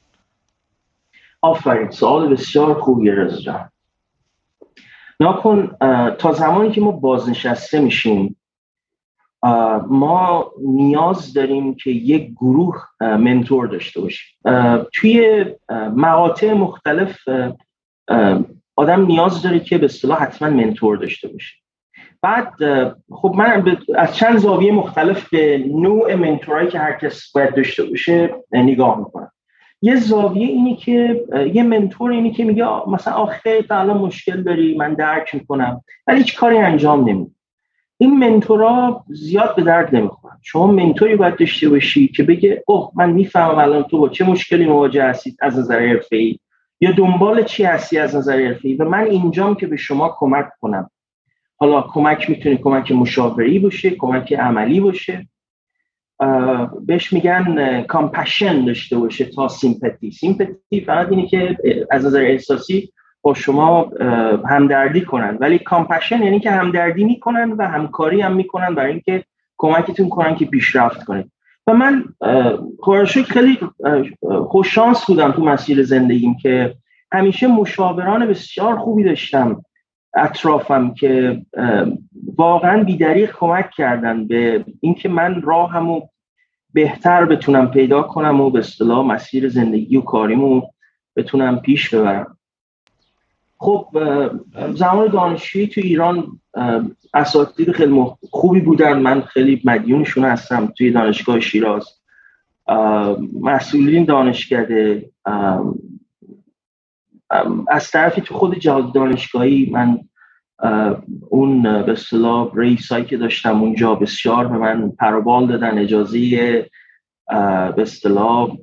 [1.40, 3.70] آفرین سوال بسیار خوبی رزا جان.
[5.20, 5.76] ناکن
[6.18, 8.36] تا زمانی که ما بازنشسته میشیم
[9.88, 14.38] ما نیاز داریم که یک گروه منتور داشته باشیم.
[14.94, 15.44] توی
[15.96, 17.18] مقاطع مختلف
[18.76, 21.54] آدم نیاز داره که به اصطلاح حتما منتور داشته باشه.
[22.22, 22.52] بعد
[23.10, 28.34] خب من از چند زاویه مختلف به نوع منتورایی که هر کس باید داشته باشه
[28.52, 29.32] نگاه می‌کنم.
[29.82, 31.24] یه زاویه اینی که
[31.54, 35.84] یه منتور اینی که میگه مثلا آخه تا الان مشکل داری من درک می‌کنم.
[36.06, 37.30] ولی هیچ کاری انجام نمیده.
[38.02, 40.38] این منتورا زیاد به درد نمی‌خورن.
[40.42, 44.66] شما منتوری باید داشته باشی که بگه اوه من می‌فهمم الان تو با چه مشکلی
[44.66, 46.38] مواجه هستید از نظر ای
[46.80, 50.90] یا دنبال چی هستی از نظر ای و من اینجام که به شما کمک کنم.
[51.56, 55.28] حالا کمک می‌تونه کمک مشاوری باشه کمک عملی باشه.
[56.86, 60.10] بهش میگن compassion داشته باشه تا sympathy.
[60.10, 61.56] sympathy فقط اینه که
[61.90, 63.90] از نظر احساسی با شما
[64.48, 69.24] همدردی کنن ولی compassion یعنی که همدردی می‌کنن و همکاری هم می‌کنن برای اینکه
[69.56, 71.32] کمکتون کنن که پیشرفت کنید.
[71.66, 72.04] و من
[72.80, 73.58] خورشوک خیلی
[74.48, 76.74] خوششانس بودم تو مسیر زندگیم که
[77.12, 79.64] همیشه مشاوران بسیار خوبی داشتم
[80.14, 81.42] اطرافم که
[82.36, 86.00] واقعا بیدریق کمک کردن به اینکه من راهمو
[86.74, 90.62] بهتر بتونم پیدا کنم و به اصطلاح مسیر زندگی و کاریمو
[91.16, 92.38] بتونم پیش ببرم.
[93.62, 93.86] خب
[94.74, 96.40] زمان دانشجویی تو ایران
[97.14, 98.98] اساتید خیلی خوبی بودن.
[98.98, 101.88] من خیلی مدیونشون هستم توی دانشگاه شیراز.
[103.40, 105.10] مسئولین دانشکده
[107.68, 109.98] از طرفی تو خود جهاز دانشگاهی من
[111.28, 116.18] اون به اصطلاح رئیسایی که داشتم اونجا بسیار به من پروبال دادن اجازه
[117.76, 118.56] به اصطلاح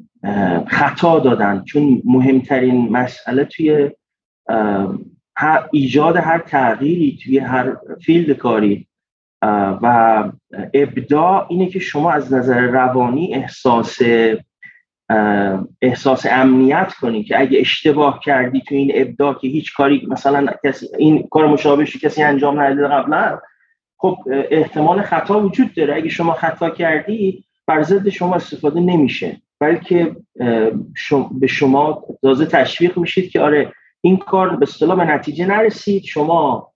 [0.67, 1.63] خطا دادن.
[1.63, 3.91] چون مهمترین مسئله توی
[5.71, 8.85] ایجاد هر تغییری توی هر فیلد کاری.
[9.81, 10.23] و
[10.73, 13.99] ابداع اینه که شما از نظر روانی احساس
[15.81, 20.87] احساس امنیت کنی که اگه اشتباه کردی تو این ابداع که هیچ کاری مثلا کسی
[20.97, 23.39] این کار مشابهش کسی انجام نداده قبلا
[23.97, 24.17] خب
[24.51, 25.95] احتمال خطا وجود داره.
[25.95, 29.41] اگه شما خطا کردی بر ضد شما استفاده نمیشه.
[29.59, 30.15] بلکه
[31.31, 36.03] به شما تازه تشویق میشید که آره این کار به اصطلاح به نتیجه نرسید.
[36.03, 36.71] شما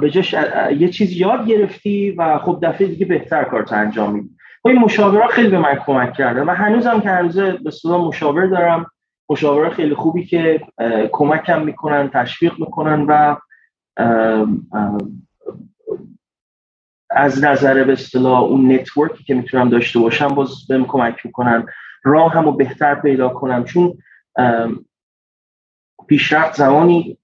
[0.00, 0.34] به جاش
[0.78, 4.30] یه چیز یاد گرفتی و خب دفعه دیگه بهتر کارت انجام میدی.
[4.64, 8.86] این مشاوره خیلی به من کمک کرده و هنوزم که هنوز به صدا مشاور دارم.
[9.30, 10.60] مشاوره خیلی خوبی که
[11.12, 13.36] کمکم می‌کنن تشویق می‌کنن و
[17.10, 21.66] از نظر به اصطلاح اون نتورکی که می‌تونم داشته باشم باز بهم کمک می‌کنن.
[22.04, 23.64] راه هم بهتر پیدا کنم.
[23.64, 23.98] چون
[26.12, 27.18] پیشرفت زمانی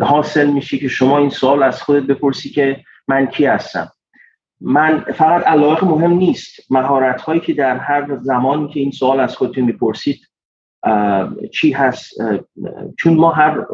[0.00, 3.92] حاصل میشه که شما این سوال از خودت بپرسی که من کی هستم.
[4.60, 6.72] من فقط علاقه مهم نیست.
[6.72, 10.20] مهارت هایی که در هر زمانی که این سوال از خودتون می‌پرسید
[11.52, 12.14] چی هست؟
[12.98, 13.66] چون ما هر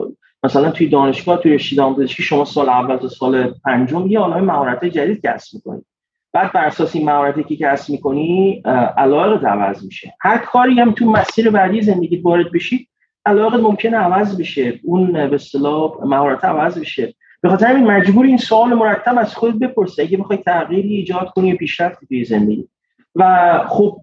[0.45, 4.85] مثلا توی دانشگاه توی رشته آموزشی شما سال اول تا سال پنجم یه آنهای مهارت
[4.85, 5.87] جدید کسب می‌کنید.
[6.33, 8.62] بعد بر اساس این مهارتی که کسب می‌کنی
[8.99, 10.14] علاقه عوض میشه.
[10.21, 12.87] هر کاری هم تو مسیر بعدی زندگی وارد بشید
[13.26, 14.80] علاقه ممکنه عوض بشه.
[14.85, 17.14] اون به اصطلاح مهارت عوض بشه.
[17.42, 21.54] به خاطر همین مجبور این سوال مرتب از خود بپرسه اگه بخوای تغییری ایجاد کنی
[21.54, 22.68] پیشرفتی توی زندگی.
[23.14, 24.00] و خب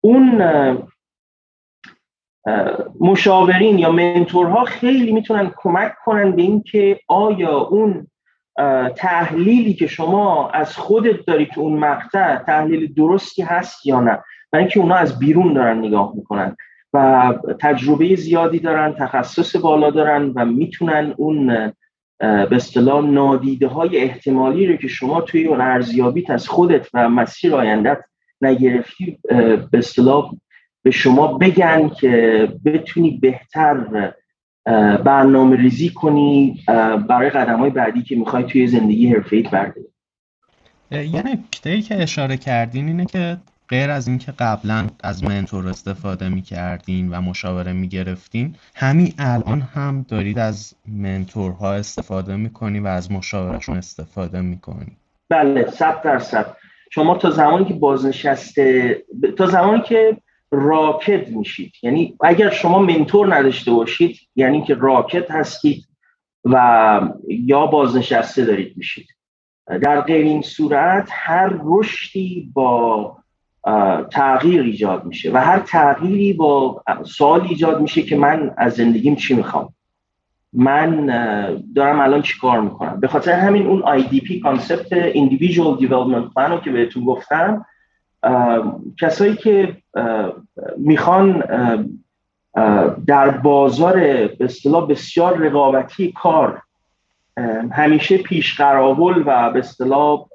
[0.00, 0.42] اون
[3.00, 8.06] مشاورین یا منتورها خیلی می‌تونن کمک کنن به اینکه آیا اون
[8.96, 14.22] تحلیلی که شما از خودت داری که اون مقطع تحلیل درستی هست یا نه.
[14.52, 16.56] برای اینکه اونا از بیرون دارن نگاه می‌کنن.
[16.96, 21.72] و تجربه زیادی دارن تخصص بالا دارن و می‌تونن اون
[22.18, 27.54] به اصطلاح نادیده های احتمالی رو که شما توی اون ارزیابیت از خودت و مسیر
[27.54, 27.98] آیندت
[28.40, 29.18] نگرفتی
[29.70, 30.30] به اصطلاح
[30.82, 34.12] به شما بگن که بتونی بهتر
[35.04, 36.64] برنامه ریزی کنی
[37.08, 39.86] برای قدم های بعدی که می‌خوای توی زندگی حرفیت برداری
[40.90, 43.36] یه نکته که اشاره کردین اینه که
[43.68, 50.38] غیر از اینکه قبلا از منتور استفاده می‌کردین و مشاوره می‌گرفتین همین الان هم دارید
[50.38, 54.96] از منتورها استفاده می‌کنی و از مشاورشون استفاده می‌کنی.
[55.28, 56.56] بله صد درصد.
[56.90, 58.96] شما تا زمانی که بازنشسته
[59.38, 60.16] تا زمانی که
[60.50, 65.84] راکت میشید یعنی اگر شما منتور نداشته باشید یعنی که راکت هستید
[66.44, 69.06] و یا بازنشسته دارید میشید.
[69.82, 73.16] در غیر این صورت هر رشدی با
[74.10, 79.34] تغییر ایجاد میشه و هر تغییری با سوال ایجاد میشه که من از زندگیم چی
[79.34, 79.68] می‌خوام.
[80.52, 81.06] من
[81.74, 86.60] دارم الان چی کار می‌کنم؟ به خاطر همین اون IDP کانسپت Individual Development Plan رو
[86.60, 87.66] که بهتون گفتم
[89.00, 89.76] کسایی که
[90.76, 91.42] می‌خوان
[93.06, 93.94] در بازار
[94.26, 96.62] به اصطلاح بسیار رقابتی کار
[97.72, 100.26] همیشه پیش قراول و به اصطلاح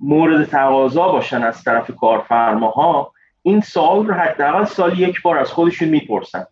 [0.00, 3.12] مورد تقاضا باشن از طرف کارفرماها
[3.42, 6.44] این سوال رو حداقل سال یک بار از خودشون می‌پرسن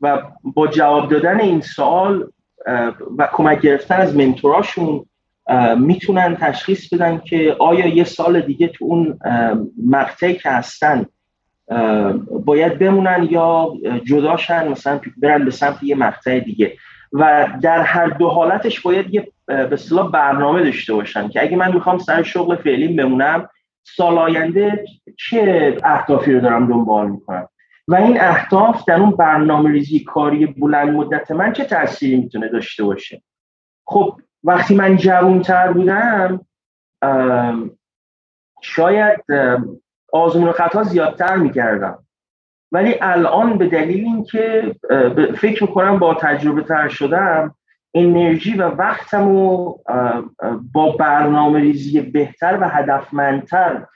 [0.00, 2.28] و با جواب دادن این سوال
[3.18, 5.06] و کمک گرفتن از منتوراشون
[5.78, 9.18] می‌تونن تشخیص بدن که آیا یه سال دیگه تو اون
[9.86, 11.06] مقطعی که هستن
[12.44, 13.72] باید بمونن یا
[14.04, 16.76] جداشن مثلا برن به سمت یه مقطع دیگه.
[17.12, 21.72] و در هر دو حالتش باید یه به اصطلاح برنامه داشته باشن که اگه من
[21.72, 23.48] می‌خوام سر شغل فعلیم بمونم
[23.84, 24.84] سال آینده
[25.18, 27.48] چه اهدافی رو دارم دنبال می‌کنم؟
[27.88, 32.84] و این اهداف در اون برنامه ریزی کاری بلند مدت من چه تأثیری می‌تونه داشته
[32.84, 33.22] باشه؟
[33.86, 36.46] خب وقتی من جوانتر بودم
[38.62, 39.24] شاید
[40.12, 41.98] آزمون خطا زیادتر می‌کردم.
[42.72, 44.74] ولی الان به دلیل اینکه
[45.38, 47.54] فکر می‌کنم با تجربه تر شدم
[47.96, 49.80] انرژی و وقتم رو
[50.72, 53.86] با برنامه ریزی بهتر و هدفمندتر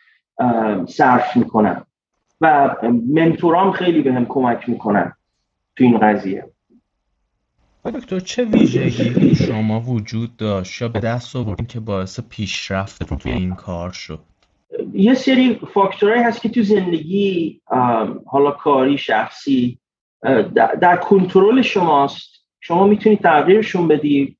[0.88, 1.86] صرف می‌کنم.
[2.40, 2.76] و
[3.14, 5.12] منتورام خیلی به هم کمک می‌کنن
[5.76, 6.44] تو این قضیه.
[7.84, 13.54] دکتر چه ویژگی شما وجود داشت یا به دست آوردین که باعث پیشرفتتون توی این
[13.54, 14.20] کار شد؟
[14.92, 17.60] یه سری فاکتورهایی هست که تو زندگی
[18.26, 19.78] حالا کاری شخصی
[20.80, 22.39] در کنترل شماست.
[22.60, 24.36] شما می‌تونید تغییرشون بدی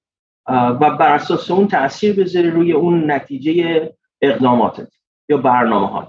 [0.48, 4.88] و بر اساس اون تاثیر بذاری روی اون نتیجه اقداماتت
[5.28, 6.06] یا برنامه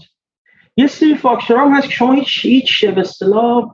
[0.77, 3.71] یه سری فاکتور هم هست که شما هیچ هیچ به اصطلاح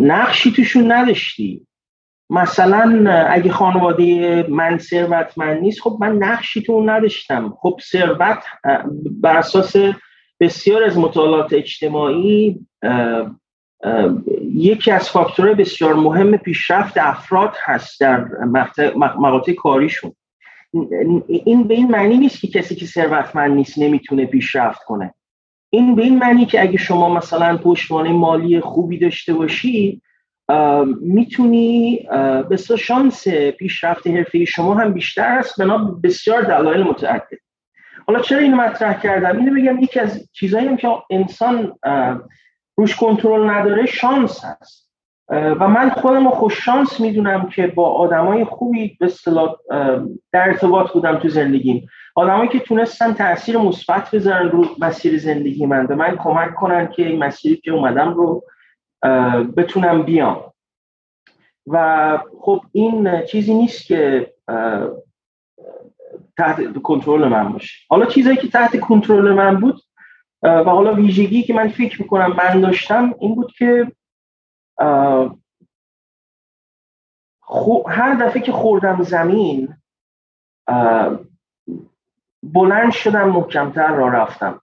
[0.00, 1.66] نقشی توشون نداشتی.
[2.30, 7.54] مثلا اگه خانواده من ثروتمند نیست خب من نقشی تو نداشتم.
[7.60, 8.38] خب ثروت
[9.20, 9.76] بر اساس
[10.40, 12.66] بسیار از مطالعات اجتماعی
[14.54, 18.26] یکی از فاکتورهای بسیار مهم پیشرفت افراد هست در
[18.96, 20.12] مقاطع کاریشون.
[21.28, 25.14] این به این معنی نیست که کسی که ثروتمند نیست نمی‌تونه پیشرفت کنه.
[25.70, 30.02] این به این معنی که اگه شما مثلا پشتوانه مالی خوبی داشته باشی
[31.00, 32.06] می‌تونی
[32.48, 37.38] به شانس پیشرفت حرفه شما هم بیشتر است بنا بسیار دلایل متعدد.
[38.06, 41.72] حالا چرا اینو مطرح کردم؟ اینو بگم یکی از چیزایی که انسان
[42.76, 44.92] روش کنترل نداره شانس هست.
[45.28, 49.56] و من خودم رو خوش شانس می‌دونم که با آدمای خوبی به اصطلاح
[50.32, 51.88] در ارتباط بودم تو زندگیم.
[52.14, 57.06] آدمایی که تونستن تاثیر مثبت بذارن رو مسیر زندگی من به من کمک کنن که
[57.06, 58.44] این مسیری که اومدم رو
[59.56, 60.52] بتونم بیام.
[61.66, 64.32] و خب این چیزی نیست که
[66.38, 67.74] تحت کنترل من باشه.
[67.90, 69.80] حالا چیزایی که تحت کنترل من بود
[70.42, 73.92] و حالا ویژگی که من فکر می‌کنم من داشتم این بود که
[77.88, 79.74] هر دفعه که خوردم زمین
[82.42, 84.60] بلند شدم محکمتر را رفتم.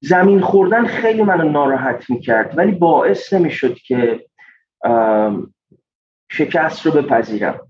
[0.00, 4.26] زمین خوردن خیلی منو ناراحت می‌کرد ولی باعث نمی‌شد که
[6.30, 7.60] شکست رو بپذیرم.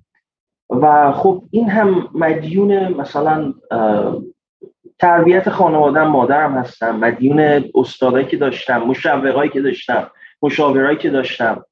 [0.71, 3.55] و خب این هم مدیون مثلا
[5.05, 10.11] تربیت خانوادم مادرم هستم مدیون استادایی که داشتم مشوقایی که داشتم
[10.43, 11.65] مشاورایی که داشتم.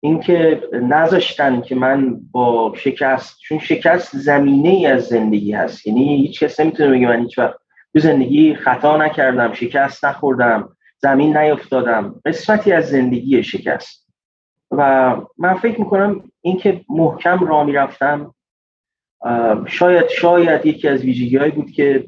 [0.00, 5.86] اینکه نذاشتن که من با شکست چون شکست زمینه ای از زندگی هست.
[5.86, 7.54] یعنی هیچ کس نمی‌تونه بگه من هیچ وقت
[7.92, 10.68] تو زندگی خطا نکردم شکست نخوردم
[10.98, 14.06] زمین نیفتادم قسمتی از زندگی شکست.
[14.70, 18.34] و من فکر می‌کنم اینکه محکم را می‌رفتم
[19.66, 22.04] شاید شاید یکی از ویژگی بود که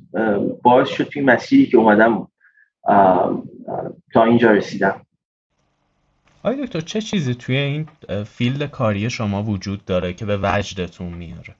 [0.62, 2.28] باعث شد توی مسیری که اومدم
[4.12, 5.00] تا اینجا رسیدم.
[6.42, 7.88] آیا دکتر چه چیزی توی این
[8.24, 11.54] field کاری شما وجود داره که به وجدتون میاره؟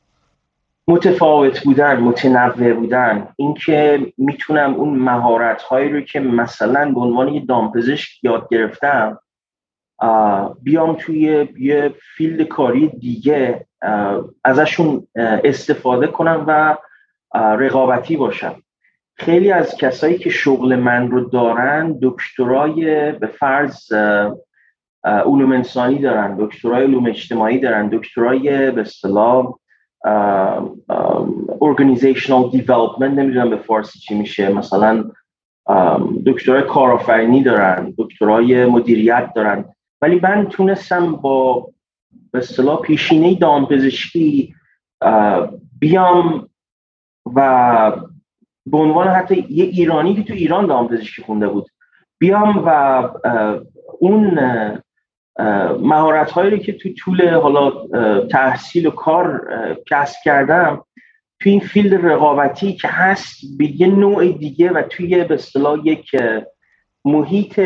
[0.89, 3.29] متفاوت بودن متنوع بودن.
[3.37, 9.19] اینکه می‌تونم اون مهارت هایی رو که مثلا به عنوان یه دامپزشک یاد گرفتم
[10.63, 13.67] بیام توی یه field کاری دیگه
[14.45, 15.07] ازشون
[15.45, 16.77] استفاده کنم و
[17.35, 18.55] رقابتی باشم.
[19.17, 23.93] خیلی از کسایی که شغل من رو دارن دکترای به فرض
[25.05, 29.55] علوم انسانی دارن دکترای علوم اجتماعی دارن دکترای به اصطلاح
[31.61, 34.49] organizational development نمی‌دونم به فارسی چی میشه.
[34.49, 35.05] مثلا
[36.27, 39.65] دکترای کارآفرینی دارن دکترای مدیریت دارن.
[40.03, 41.69] ولی من تونستم با
[42.33, 44.55] به اصطلاح پیشینه دامپزشکی
[45.79, 46.49] بیام
[47.35, 47.93] و
[48.67, 51.67] به عنوان حتی یه ایرانی که تو ایران دامپزشکی خونده بود
[52.19, 52.69] بیام و
[54.01, 54.39] اون
[55.81, 57.73] مهارت هایی که تو طول حالا
[58.27, 59.49] تحصیل و کار
[59.91, 60.85] کسب کردم
[61.41, 66.11] تو این فیلد رقابتی که هست به یه نوع دیگه و توی به اصطلاح یک
[67.05, 67.61] محیط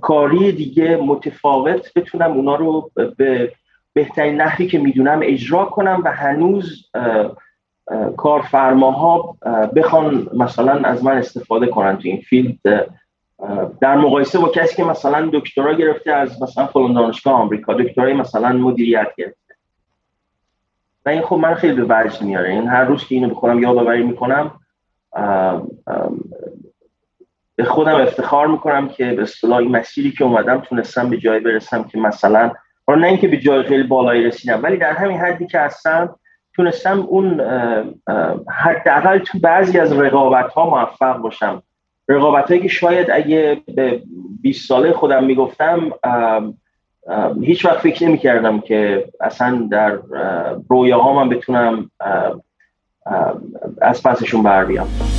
[0.00, 3.52] کاری دیگه متفاوت بتونم اونا رو به
[3.92, 6.90] بهترین نحوی که می‌دونم اجرا کنم و هنوز
[8.16, 9.36] کارفرماها
[9.76, 12.58] بخوان مثلا از من استفاده کنن تو این فیلد.
[13.80, 18.52] در مقایسه با کسی که مثلا دکترا گرفته از مثلا فلان دانشگاه آمریکا دکترای مثلا
[18.52, 19.54] مدیریت گرفته.
[21.06, 22.50] و این خب من خیلی به وجد میاره.
[22.50, 24.50] این هر روز که اینو به خودم یادآوری می‌کنم
[27.58, 31.98] به خودم افتخار می‌کنم که به اصطلاح مسیری که اومدم تونستم به جای برسم که
[31.98, 32.52] مثلا
[32.88, 36.16] نه اینکه به جای خیلی بالایی رسیدم ولی در همین حدی که هستم
[36.54, 37.40] تونستم اون
[38.48, 41.62] حداقل تو بعضی از رقابت ها موفق باشم.
[42.08, 44.02] رقابت هایی که شاید اگه به
[44.42, 45.92] 20 ساله خودم می‌گفتم
[47.42, 49.98] هیچ وقت فکر نمی کردم که اصلا در
[50.68, 51.90] رویاها من بتونم
[53.80, 55.17] از پسشون بر بیام.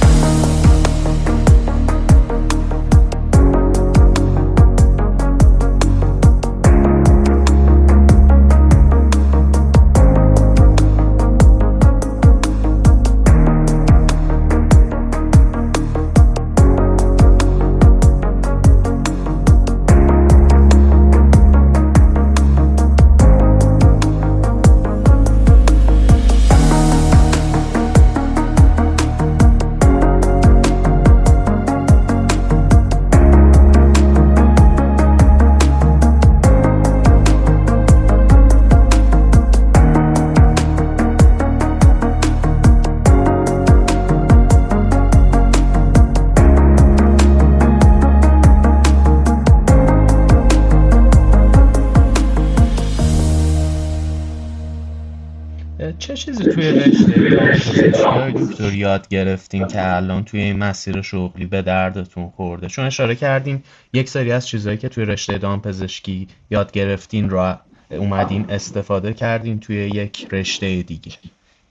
[58.70, 62.68] دکتر یاد گرفتین که الان توی این مسیر شغلی به دردتون خورده.
[62.68, 63.64] چون اشاره کردین
[63.94, 67.60] یک سری از چیزهایی که توی رشته دامپزشکی یاد گرفتین را
[67.90, 71.12] اومدین استفاده کردین توی یک رشته دیگه.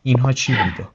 [0.03, 0.89] اینها چی بوده؟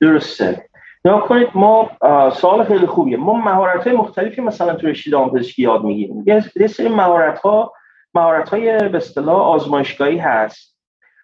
[0.00, 0.64] درسته.
[1.04, 1.90] نگاه کنید ما
[2.34, 3.16] سوال خیلی خوبیه.
[3.16, 6.24] ما مهارت های مختلفی مثلا تو رشته دامپزشکی یاد می‌گیریم.
[6.56, 7.72] یه سری مهارت ها
[8.14, 10.76] مهارت های به اصطلاح آزمایشگاهی هست.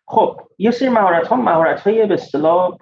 [0.06, 2.76] خب یه سری مهارت ها مهارت های به اصطلاح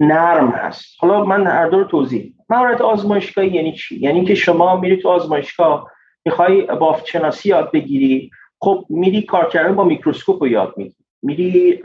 [0.00, 0.96] نرم هست.
[0.98, 2.32] حالا من هر دو رو توضیح.
[2.48, 5.90] مهارت آزمایشگاهی یعنی چی؟ یعنی که شما میری تو آزمایشگاه
[6.24, 8.30] می‌خوای بافت شناسی یاد بگیری.
[8.60, 10.96] خب میری کار کردن با میکروسکوپ رو یاد می‌گیری.
[11.22, 11.80] میری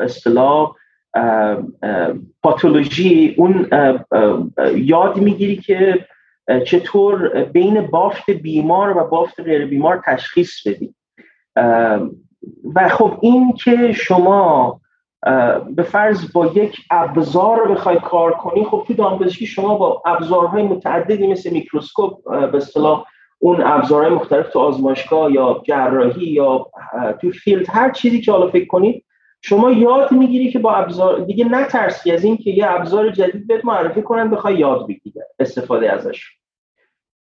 [0.00, 0.72] اصطلاح
[2.42, 3.68] پاتولوژی اون
[4.74, 6.06] یاد می‌گیری که
[6.66, 10.94] چطور بین بافت بیمار و بافت غیر بیمار تشخیص بدی.
[12.74, 14.80] و خب این که شما
[15.70, 21.26] به فرض با یک ابزار بخوای کار کنی خب تو دامپزشکی شما با ابزارهای متعددی
[21.26, 23.04] مثل میکروسکوپ به اصطلاح
[23.38, 26.66] اون ابزارهای مختلف تو آزمایشگاه یا جراحی یا
[27.20, 29.04] تو field هر چیزی که حالا فکر کنید
[29.42, 33.64] شما یاد می‌گیری که با ابزار دیگه نترسی از این که یه ابزار جدید بهت
[33.64, 36.30] معرفی کنن بخوای یاد بگیری استفاده ازش.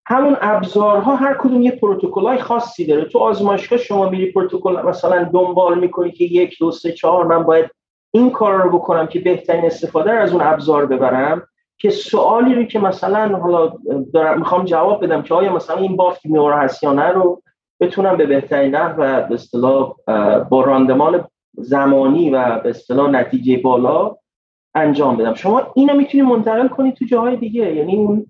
[0.06, 1.80] همون ابزارها هر کدوم یه
[2.16, 3.06] های خاصی داره.
[3.06, 7.72] تو آزمایشگاه شما میری پروتکل مثلا دنبال می‌کنی که یک دو سه چهار من باید
[8.12, 11.44] این کار رو بکنم که بهترین استفاده رو از اون ابزار ببرم
[11.78, 13.74] که سوالی رو که مثلا حالا
[14.14, 17.42] دارم می‌خوام جواب بدم که آیا مثلا این بافت میوره هست یا نه رو
[17.80, 19.96] بتونم به بهترین نحو به اصطلاح
[20.50, 24.16] با راندمان زمانی و به اصطلاح نتیجه بالا
[24.76, 25.34] انجام بدم.
[25.34, 27.76] شما اینو می‌تونید منتقل کنید تو جاهای دیگه.
[27.76, 28.26] یعنی اون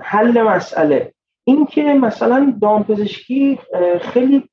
[0.00, 1.12] حل مسئله.
[1.44, 3.58] این که مثلا دامپزشکی
[4.00, 4.48] خیلی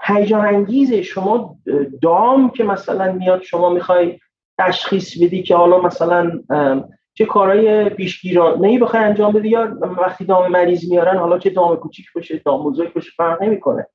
[0.00, 1.56] هیجان انگیزه شما
[2.02, 4.18] دام که مثلا میاد شما می‌خوای
[4.58, 6.40] تشخیص بدی که حالا مثلا
[7.14, 11.76] چه کارهای پیشگیرانه ای بخوای انجام بدی یا وقتی دام مریض میارن حالا چه دام
[11.76, 13.86] کوچیک باشه دام بزرگ باشه فرق نمی‌کنه.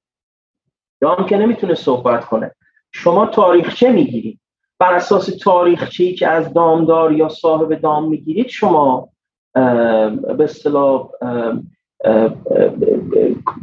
[1.02, 2.52] دام که نمی‌تونه صحبت کنه.
[2.92, 4.40] شما تاریخچه می‌گیری.
[4.80, 9.10] بر اساس تاریخچه‌ای که از دامدار یا صاحب دام می‌گیرید شما
[9.54, 11.10] به اصطلاح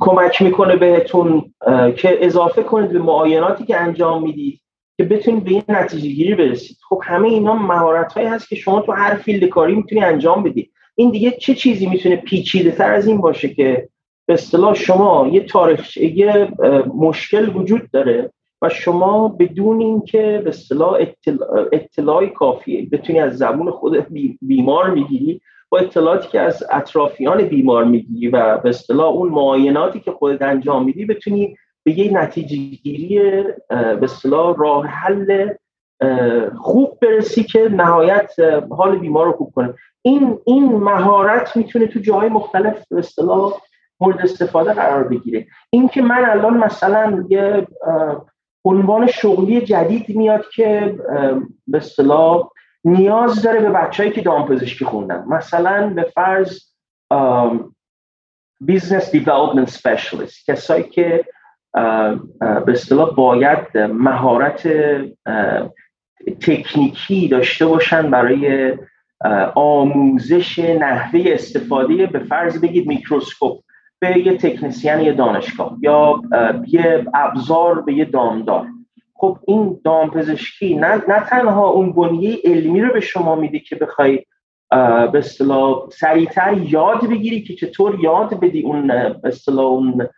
[0.00, 1.54] کمک می‌کنه بهتون
[1.96, 4.60] که اضافه کنید به معایناتی که انجام می‌دید
[4.96, 6.76] که بتونید به این نتیجه گیری برسید.
[6.88, 10.70] خب همه اینا مهارت هایی هست که شما تو هر فیلد کاری می‌تونی انجام بدید
[10.94, 13.88] این دیگه چه چیزی می‌تونه پیچیده تر از این باشه که
[14.26, 16.48] به اصطلاح شما یه تاریخ یه
[16.94, 18.32] مشکل وجود داره
[18.62, 22.86] و شما بدون اینکه به اصطلاح اطلاع, اطلاعی کافیه.
[22.92, 24.06] بتونی از زبون خود
[24.42, 25.40] بیمار می‌گیری.
[25.70, 30.84] با اطلاعاتی که از اطرافیان بیمار می‌گیری و به اصطلاح اون معایناتی که خودت انجام
[30.84, 33.18] میدی بتونی به یه نتیجه گیری
[33.68, 35.48] به اصطلاح راه حل
[36.58, 38.32] خوب برسی که نهایت
[38.70, 39.74] حال بیمار رو خوب کنه.
[40.02, 43.52] این این مهارت می‌تونه تو جاهای مختلف به اصطلاح
[44.00, 45.46] مورد استفاده قرار بگیره.
[45.70, 47.66] این که من الان مثلا یه
[48.64, 50.96] عنوان شغلی جدید میاد که
[51.66, 52.50] به اصطلاح
[52.84, 55.24] نیاز داره به بچههایی که دامپزشکی خوندن.
[55.28, 56.60] مثلا به فرض
[58.60, 61.24] business development specialist کسایی که
[62.40, 64.68] به اصطلاح باید مهارت
[66.40, 68.78] تکنیکی داشته باشن برای
[69.54, 73.60] آموزش نحوه استفاده به فرض بگید میکروسکوپ
[73.98, 76.22] به یه تکنسیان یه دانشگاه یا
[76.66, 78.66] یه ابزار به یه دامدار.
[79.20, 84.24] خب این دامپزشکی نه, نه تنها اون بنیه علمی رو به شما میده که بخوای
[85.12, 88.86] به اصطلاح سریعتر یاد بگیری که چطور یاد بدی اون
[89.22, 90.08] به اون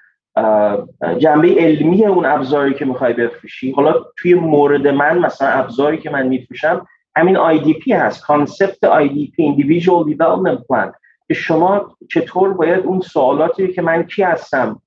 [1.19, 3.73] جنبه علمی اون ابزاری که می‌خوای بفروشی.
[3.73, 6.87] حالا توی مورد من مثلا ابزاری که من میفروشم
[7.17, 10.93] همین IDP هست concept IDP Individual Development Plan.
[11.29, 14.83] که شما چطور باید اون سوالاتی که من کی هستم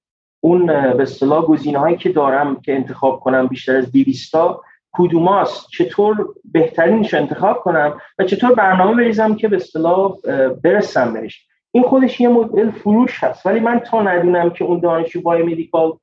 [0.46, 6.28] اون به اصطلاح گزینه که دارم که انتخاب کنم بیشتر از 200 تا کدوماست؟ چطور
[6.52, 10.16] بهترینش انتخاب کنم و چطور برنامه بریزم که به اصطلاح
[10.64, 15.22] برسم بهش؟ این خودش یه مدل فروش هست ولی من تا ندونم که اون دانشجو
[15.22, 15.94] biomedical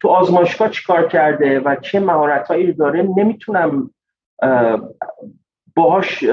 [0.00, 3.90] تو آزمایشگاه چیکار کرده و چه مهارتهایی داره نمی‌تونم
[5.76, 6.24] باهاش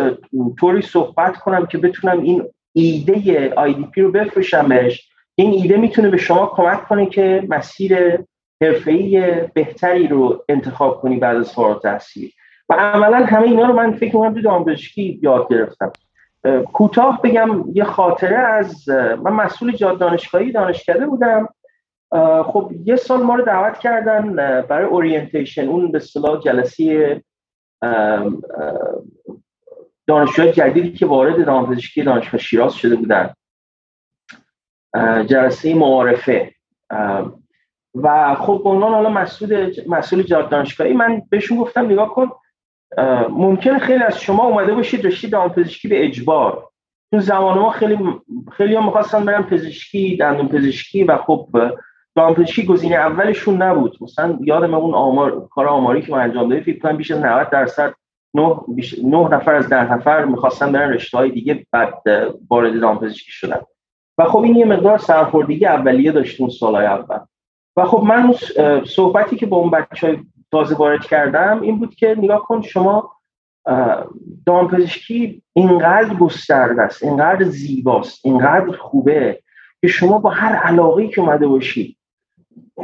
[0.60, 2.43] طوری صحبت کنم که بتونم این
[2.74, 3.49] ایده
[3.91, 5.09] پی رو بفروشم بهش.
[5.39, 8.19] این ایده می‌تونه به شما کمک کنه که مسیر
[8.61, 12.31] حرفه‌ای بهتری رو انتخاب کنی بعد از فارغ التحصیل.
[12.69, 15.91] و عملا همه اینا رو من فکر می‌کنم تو دانشگاهی یاد گرفتم.
[16.73, 21.49] کوتاه بگم یه خاطره از من مسئول جاد دانشگاهی دانشکده بودم.
[22.43, 27.21] خب یه سال ما رو دعوت کردن برای اورینتیشن اون به اصطلاح جلسه
[30.07, 33.33] دانشجوی جدیدی که وارد دامپزشکی دانشگاه شیراز شده بودن.
[35.25, 36.53] جلسه معارفه.
[37.95, 42.31] و خب عنوان حالا مسئول مسئول دانشگاهی من بهشون گفتم نگاه کن
[43.29, 46.69] ممکنه خیلی از شما اومده باشید رشته دامپزشکی به اجبار.
[47.11, 47.97] تو زمان ما خیلی
[48.51, 51.47] خیلی هم می‌خواستن برن پزشکی دندون پزشکی و خب
[52.15, 53.97] دامپزشکی گزینه اولشون نبود.
[54.01, 57.49] مثلا یادم اون آمار کار آماری که من انجام دادم فکر کنم بیش از 90
[57.49, 57.93] درصد
[58.33, 58.55] 9
[59.03, 61.93] نه نفر از ده نفر می‌خواستن برن رشته های دیگه بعد
[62.49, 63.61] وارد دامپزشکی شدن.
[64.20, 67.20] و خب این یه مقدار سرخوردگی اولیه داشت اون سالهای اول.
[67.78, 68.34] و خب من
[68.86, 70.17] صحبتی که با اون بچه های
[70.51, 73.11] تازه وارد کردم این بود که نگاه کن شما
[74.45, 79.39] دامپزشکی اینقدر گسترده است اینقدر زیباست اینقدر خوبه
[79.82, 81.97] که شما با هر علاقه که اومده باشی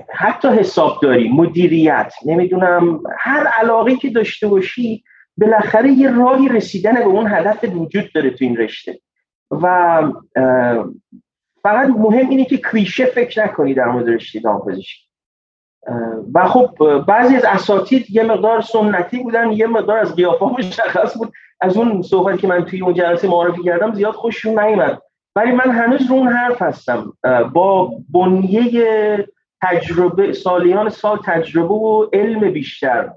[0.09, 5.03] حتی حسابداری مدیریت نمی‌دونم هر علاقه که داشته باشی
[5.37, 8.99] بالاخره یه راهی رسیدن به اون هدف وجود داره تو این رشته.
[9.51, 10.03] و
[11.65, 15.05] فقط مهم اینه که کلیشه فکر نکنی در مورد رشته دامپزشکی
[16.33, 21.33] و خب بعضی از اساتید یه مقدار سنتی بودن یه مقدار از قیافه مشخص بود.
[21.61, 25.01] از اون صحبتی که من توی اون جلسه معرفی کردم زیاد خوششون نیومد.
[25.35, 27.13] ولی من هنوز رو اون حرف هستم.
[27.53, 29.27] با بنیه
[29.61, 33.11] تجربه سالیان سال تجربه و علم بیشتر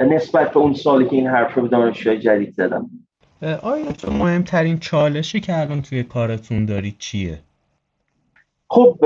[0.00, 2.90] نسبت به اون سالی که این حرف رو به دانشجوی جدید زدم.
[3.62, 7.38] آیا مهمترین چالشی که الان توی کارتون دارید چیه؟
[8.72, 8.98] خب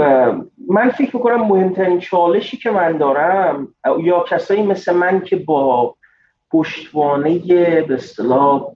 [0.69, 5.97] من فکر می‌کنم مهمترین چالشی که من دارم یا کسایی مثل من که با
[6.51, 7.39] پشتوانه
[7.83, 8.73] به اصطلاح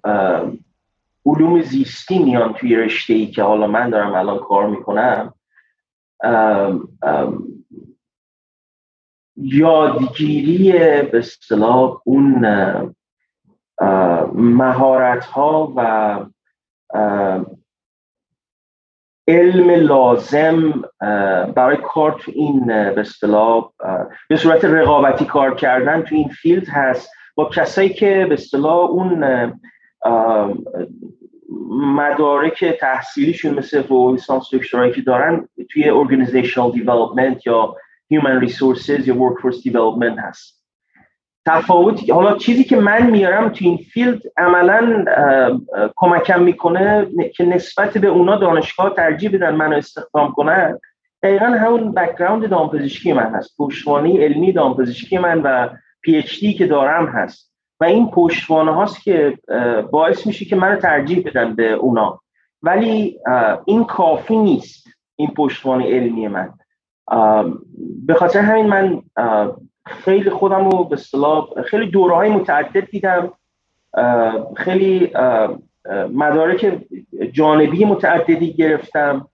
[1.26, 5.34] علوم زیستی میان توی رشته ای که حالا من دارم الان کار می‌کنم
[9.36, 10.72] یادگیری
[11.02, 12.46] به اصطلاح اون
[14.34, 16.18] مهارت ها و
[19.28, 20.84] علم لازم
[21.54, 23.70] برای کار تو این به اصطلاح
[24.28, 27.10] به صورت رقابتی کار کردن تو این field هست.
[27.34, 29.52] با کسایی که به اصطلاح اون
[31.70, 34.44] مدارک تحصیلیشون مثل و لیسانس
[34.94, 37.74] که دارن توی organizational development یا
[38.14, 40.57] human resources یا workforce development هست.
[41.48, 45.04] تفاوتی حالا چیزی که من میارم تو این field عملا
[45.96, 50.78] کمکم می‌کنه که نسبت به اونا دانشگاه ترجیح بدن منو استخدام کنن.
[51.22, 53.56] دقیقا همون background دامپزشکی من هست.
[53.58, 55.68] پشتوانه علمی دامپزشکی من و
[56.02, 57.52] PhD که دارم هست.
[57.80, 59.38] و این پشتوانه هاست که
[59.90, 62.20] باعث میشه که منو ترجیح بدن به اونا.
[62.62, 63.18] ولی
[63.64, 66.50] این کافی نیست این پشتوانه علمی من.
[68.06, 69.02] به خاطر همین من
[69.88, 73.32] خیلی خودم رو به اصطلاح خیلی دوره های متعدد دیدم.
[74.56, 75.12] خیلی
[76.12, 76.78] مدارک
[77.32, 79.28] جانبی متعددی گرفتم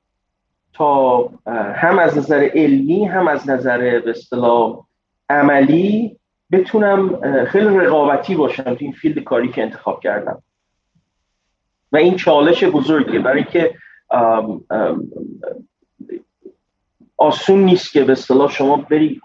[0.72, 1.28] تا
[1.74, 4.84] هم از نظر علمی هم از نظر به اصطلاح
[5.28, 6.16] عملی
[6.52, 10.42] بتونم خیلی رقابتی باشم تو این field کاری که انتخاب کردم.
[11.92, 13.20] و این چالش بزرگیه.
[13.20, 13.74] برای که
[17.16, 19.20] آسون نیست که به اصطلاح شما بری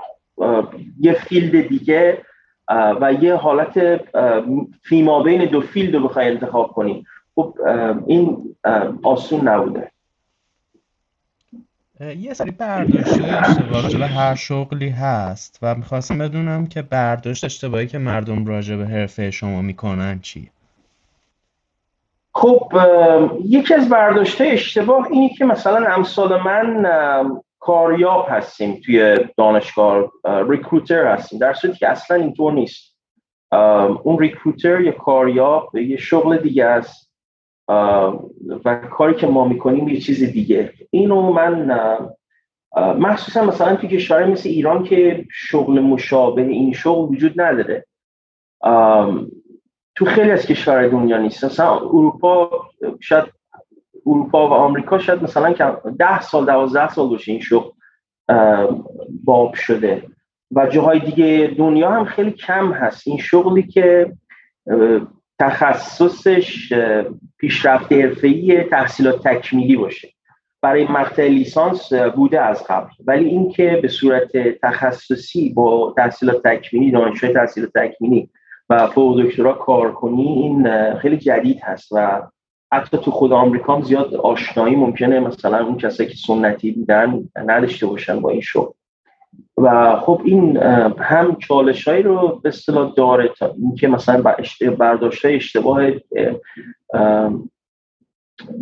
[1.00, 2.22] یه field دیگه
[3.02, 4.02] و یه حالت
[4.84, 7.56] فیما بین دو فیلد رو بخوای انتخاب کنی خب
[8.06, 8.56] این
[9.04, 9.92] آسون نبوده
[12.18, 17.98] یه سری برداشت اشتباه به هر شغلی هست و می‌خواستم بدونم که برداشت اشتباهی که
[17.98, 20.50] مردم راجع به حرفه شما می‌کنن چی؟
[22.34, 22.74] خب
[23.46, 26.86] یکی از برداشت اشتباه اینی که مثلا امثال من
[27.60, 30.12] کاریاب هستیم توی دانشگاه
[30.50, 31.40] ریکروتر هستیم.
[31.40, 32.98] در صورتی که اصلا اینطور نیست.
[34.04, 37.10] اون ریکروتر یا کاریاب یه شغل دیگه است.
[38.66, 40.74] و کاری که ما می‌کنیم یه چیز دیگه.
[40.90, 41.72] اینو من
[42.78, 47.86] مخصوصا مثلا توی کشورهای مثل ایران که شغل مشابه این شغل وجود نداره.
[49.96, 51.46] تو خیلی از کشورهای دنیا نیست.
[51.46, 52.50] مثلا اروپا
[53.00, 53.26] شاید
[54.10, 57.70] اروپا و آمریکا شاید مثلا که ده سال دوازده سال باشه این شغل
[59.24, 60.04] باب شده.
[60.52, 63.08] و جاهای دیگه دنیا هم خیلی کم هست.
[63.08, 64.14] این شغلی که
[65.40, 66.74] تخصصش
[67.38, 70.10] پیشرفت حرفه‌ای تحصیلات تکمیلی باشه.
[70.62, 72.90] برای مقطع لیسانس بوده از قبل.
[73.06, 78.30] ولی اینکه به صورت تخصصی با تحصیلات تکمیلی دانشجوی تحصیلات تکمیلی
[78.70, 82.22] و فوق دکترا کار کنی این خیلی جدید هست و
[82.74, 87.86] حتی تو خود آمریکا هم زیاد آشنایی ممکنه مثلا اون کسایی که سنتی بودن نداشته
[87.88, 88.74] باشن با این شغل.
[89.58, 90.58] و خب این
[91.00, 94.36] هم چالش هایی رو به اصطلاح داره تا اینکه مثلا
[94.78, 95.92] برداشت های اشتباه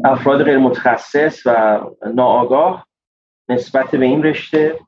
[0.06, 1.80] افراد غیر متخصص و
[2.16, 2.88] ناآگاه
[3.50, 4.80] نسبت به این رشته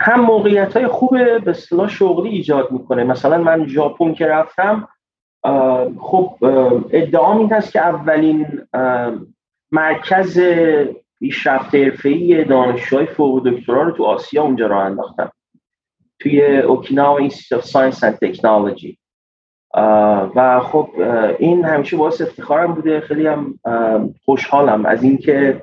[0.00, 1.10] هم موقعیت های خوب
[1.44, 3.04] به اصطلاح شغلی ایجاد می‌کنه.
[3.04, 4.88] مثلا من ژاپن که رفتم
[5.98, 6.36] خب
[6.90, 8.46] ادعا این هست که اولین
[9.72, 10.40] مرکز
[11.18, 15.32] پیشرفت حرفه‌ای دانشجوهای فوق دکترا رو تو آسیا اونجا راه انداختم.
[16.20, 18.98] توی Okinawa Institute Science and Technology
[20.36, 20.90] و خب
[21.38, 23.00] این همیشه باعث افتخارم بوده.
[23.00, 23.58] خیلی هم
[24.24, 25.62] خوشحالم از اینکه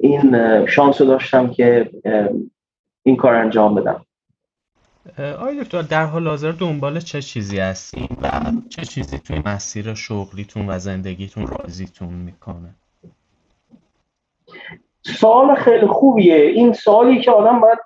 [0.00, 1.90] این شانس رو داشتم که
[3.02, 4.06] این کار انجام بدم.
[5.18, 8.30] آقای دکتر در حال حاضر دنبال چه چیزی هستین و
[8.68, 12.74] چه چیزی توی مسیر شغلیتون و زندگیتون راضیتون می‌کنه؟
[15.02, 16.36] سوال خیلی خوبیه.
[16.36, 17.78] این سوالی که آدم باید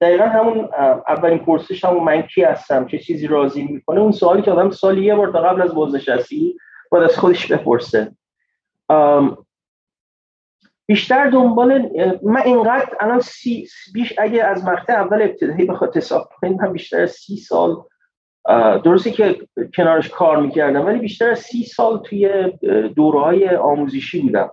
[0.00, 0.68] دقیقا همون
[1.08, 5.04] اولین پرسش همون من کی هستم چه چیزی راضی می‌کنه اون سوالی که آدم سالی
[5.04, 6.56] یه بار تا قبل از بازنشستی
[6.90, 8.12] باید از خودش بپرسه.
[10.92, 11.88] بیشتر دنبال
[12.22, 17.00] من اینقدر الان سی بیش اگه از مقطع اول ابتدایی بخواد حساب کنیم من بیشتر
[17.00, 17.76] از سی سال
[18.84, 19.36] درسته که
[19.76, 22.52] کنارش کار می‌کردم ولی بیشتر از سی سال توی
[22.96, 24.50] دوره آموزشی بودم.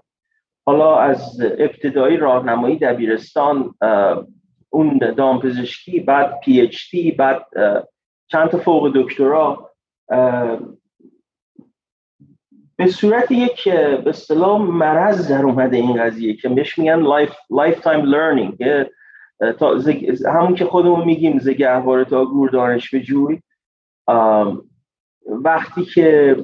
[0.65, 3.75] حالا از ابتدایی راهنمایی دبیرستان
[4.69, 7.45] اون دامپزشکی بعد پی اچ دی بعد
[8.27, 9.71] چند تا فوق دکترا
[12.79, 18.05] به صورت یک به اصطلاح مرض در اومده این قضیه که بهش میگن life lifetime
[18.05, 18.57] learning
[20.25, 23.41] همون که خودمون میگیم ز گهواره تا گور دانش بجوی.
[25.25, 26.37] وقتی که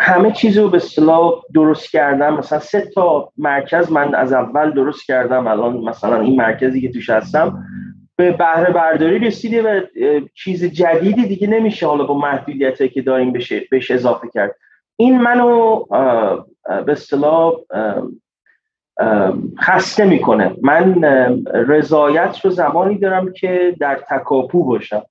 [0.00, 5.06] همه چیز رو به اصطلاح درست کردم مثلا سه تا مرکز من از اول درست
[5.06, 7.64] کردم الان مثلا این مرکزی که توش هستم
[8.22, 9.80] به بهره برداری رسیده و
[10.34, 14.56] چیز جدیدی دیگه نمیشه حالا با محدودیت که داریم بشه بهش اضافه کرد.
[14.96, 15.84] این منو
[16.86, 17.54] به اصطلاح
[19.60, 20.54] خسته می‌کنه.
[20.62, 21.02] من
[21.54, 25.02] رضایت رو زمانی دارم که در تکاپو باشم.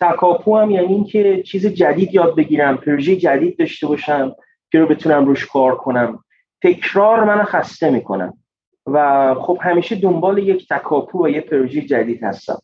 [0.00, 4.34] تکاپو هم یعنی اینکه چیز جدید یاد بگیرم پروژه جدید داشته باشم
[4.72, 6.24] که رو بتونم روش کار کنم.
[6.62, 8.38] تکرار منو خسته می‌کنم
[8.86, 12.58] و خب همیشه دنبال یک تکاپو و یک پروژه جدید هستم.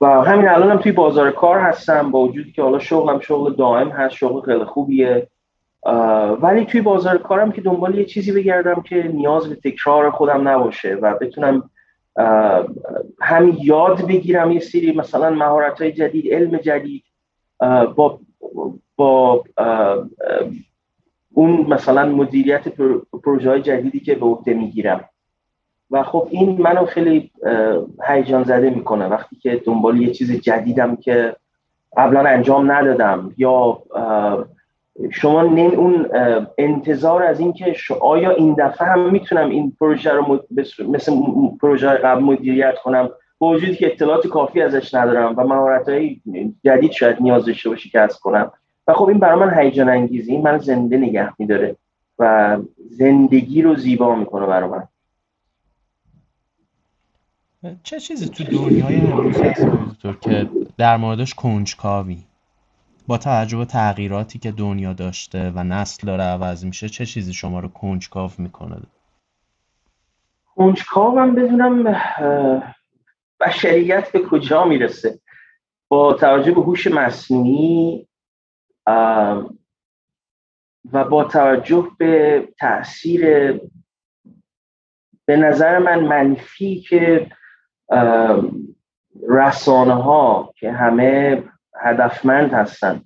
[0.00, 3.88] و همین الان هم توی بازار کار هستم با وجودی که حالا شغلم شغل دائم
[3.88, 5.28] هست شغل خیلی خوبیه.
[6.40, 10.94] ولی توی بازار کارم که دنبال یه چیزی بگردم که نیاز به تکرار خودم نباشه
[10.94, 11.70] و بتونم
[13.20, 17.04] هم یاد بگیرم یه سری مثلا مهارت های جدید علم جدید
[17.94, 18.20] با
[18.96, 19.44] با
[21.32, 22.68] اون مثلا مدیریت
[23.24, 25.04] پروژه های جدیدی که به عهده می‌گیرم.
[25.90, 27.30] و خب این منو خیلی
[28.08, 29.06] هیجان زده می‌کنه.
[29.06, 31.36] وقتی که دنبال یه چیز جدیدم که
[31.96, 33.82] قبلا انجام ندادم یا
[35.10, 36.06] شما نمی اون
[36.58, 40.40] انتظار از اینکه آیا این دفعه هم می‌تونم این پروژه رو
[40.88, 41.12] مثل
[41.60, 46.20] پروژه قبل مدیریت کنم؟ با وجودی که اطلاعات کافی ازش ندارم و مهارت های
[46.64, 48.52] جدید شاید نیاز داشته باشی کسب کنم.
[48.88, 51.76] و خب این برای من هیجان انگیزی این من زنده نگه میداره
[52.18, 52.56] و
[52.90, 54.82] زندگی رو زیبا می‌کنه برای من.
[57.82, 59.66] چه چیزی تو دنیای امروز هست؟
[60.20, 62.24] که در موردش کنجکاوی.
[63.06, 67.60] با توجه به تغییراتی که دنیا داشته و نسل داره عوض میشه چه چیزی شما
[67.60, 68.76] رو کنجکاو می‌کنه؟
[70.56, 71.96] کنجکاوم بدونم
[73.40, 75.18] بشریت به کجا می‌رسه؟
[75.88, 78.06] با توجه به هوش مصنوعی
[80.92, 83.52] و با توجه به تاثیر
[85.24, 87.30] به نظر من منفی که
[89.28, 91.42] رسانه ها که همه
[91.80, 93.02] هدفمند هستن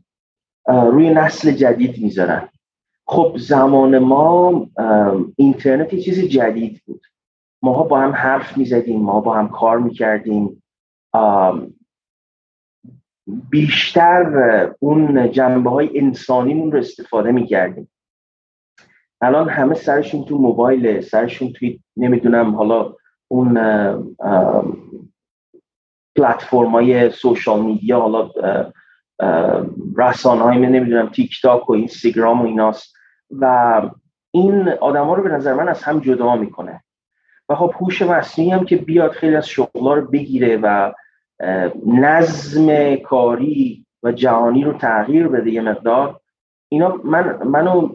[0.67, 2.49] روی نسل جدید می‌ذارن.
[3.07, 4.67] خب زمان ما
[5.37, 7.03] اینترنت یه چیز جدید بود.
[7.63, 10.63] ماها با هم حرف می‌زدیم ما با هم کار می‌کردیم.
[13.51, 17.91] بیشتر اون جنبه های انسانیمون رو استفاده می‌کردیم.
[19.21, 22.95] الان همه سرشون تو موبایل سرشون توی نمی‌دونم حالا
[23.33, 23.55] اون
[26.17, 28.31] پلتفرم های سوشال میدیا حالا
[29.97, 32.95] رسانه های من نمی‌دونم تیک تاک و اینستاگرام و ایناست.
[33.31, 33.83] و
[34.31, 36.85] این آدما رو به نظر من از هم جدا می‌کنه.
[37.49, 40.93] و خب هوش مصنوعی هم که بیاد خیلی از شغلا رو بگیره و
[41.87, 46.21] نظم کاری و جهانی رو تغییر بده یه مقدار
[46.69, 47.89] اینا من منو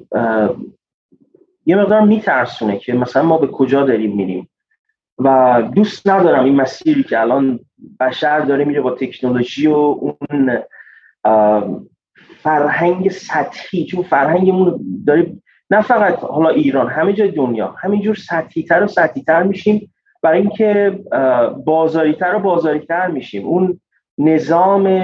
[1.65, 4.49] یه مقدار میترسونه که مثلا ما به کجا داریم میریم.
[5.19, 7.59] و دوست ندارم این مسیری که الان
[7.99, 10.63] بشر داره میره با تکنولوژی و اون
[12.37, 13.85] فرهنگ سطحی.
[13.85, 15.33] چون فرهنگمون داره
[15.69, 20.99] نه فقط حالا ایران همه جای دنیا همینجور سطحیتر و سطحیتر میشیم برای اینکه
[21.65, 23.47] بازاریتر و بازاریتر میشیم.
[23.47, 23.79] اون
[24.17, 25.01] نظام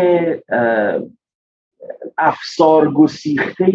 [2.18, 3.66] افسار گسیخته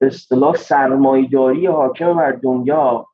[0.00, 3.06] به اصطلاح سرمایداری حاکم بر دنیا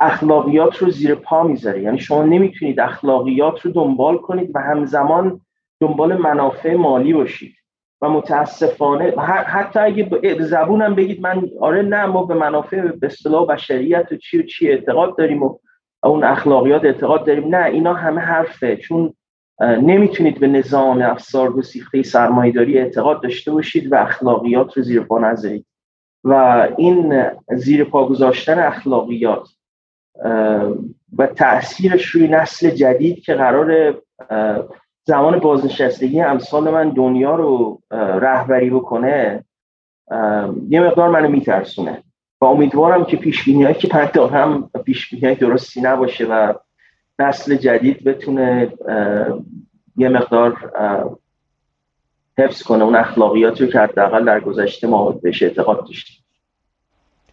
[0.00, 1.82] اخلاقیات رو زیر پا می‌ذاره.
[1.82, 5.40] یعنی شما نمی‌تونید اخلاقیات رو دنبال کنید و همزمان
[5.80, 7.54] دنبال منافع مالی باشید.
[8.00, 9.14] و متاسفانه
[9.46, 14.38] حتی اگه زبونم بگید من آره نه ما به منافع به اصطلاح بشریت و چی
[14.38, 15.58] و چی اعتقاد داریم و
[16.04, 17.54] اون اخلاقیات اعتقاد داریم.
[17.54, 18.76] نه اینا همه حرفه.
[18.76, 19.14] چون
[19.60, 25.66] نمی‌تونید به نظام افسار گسیخته سرمایه‌داری اعتقاد داشته باشید و اخلاقیات رو زیر پا نذارید.
[26.26, 26.32] و
[26.76, 29.48] این زیر پا گذاشتن اخلاقیات
[31.18, 33.94] و تاثیرش روی نسل جدید که قرار
[35.04, 37.80] زمان بازنشستگی امثال من دنیا رو
[38.20, 39.44] رهبری بکنه
[40.68, 42.02] یه مقدار منو میترسونه.
[42.40, 46.54] و امیدوارم که پیش هایی که من دارم پیش درستی نباشه و
[47.18, 48.72] نسل جدید بتونه
[49.96, 50.72] یه مقدار
[52.38, 56.16] حفظ کنه اون اخلاقیات رو که حداقل در گذشته ما بهش اعتقاد داشتیم.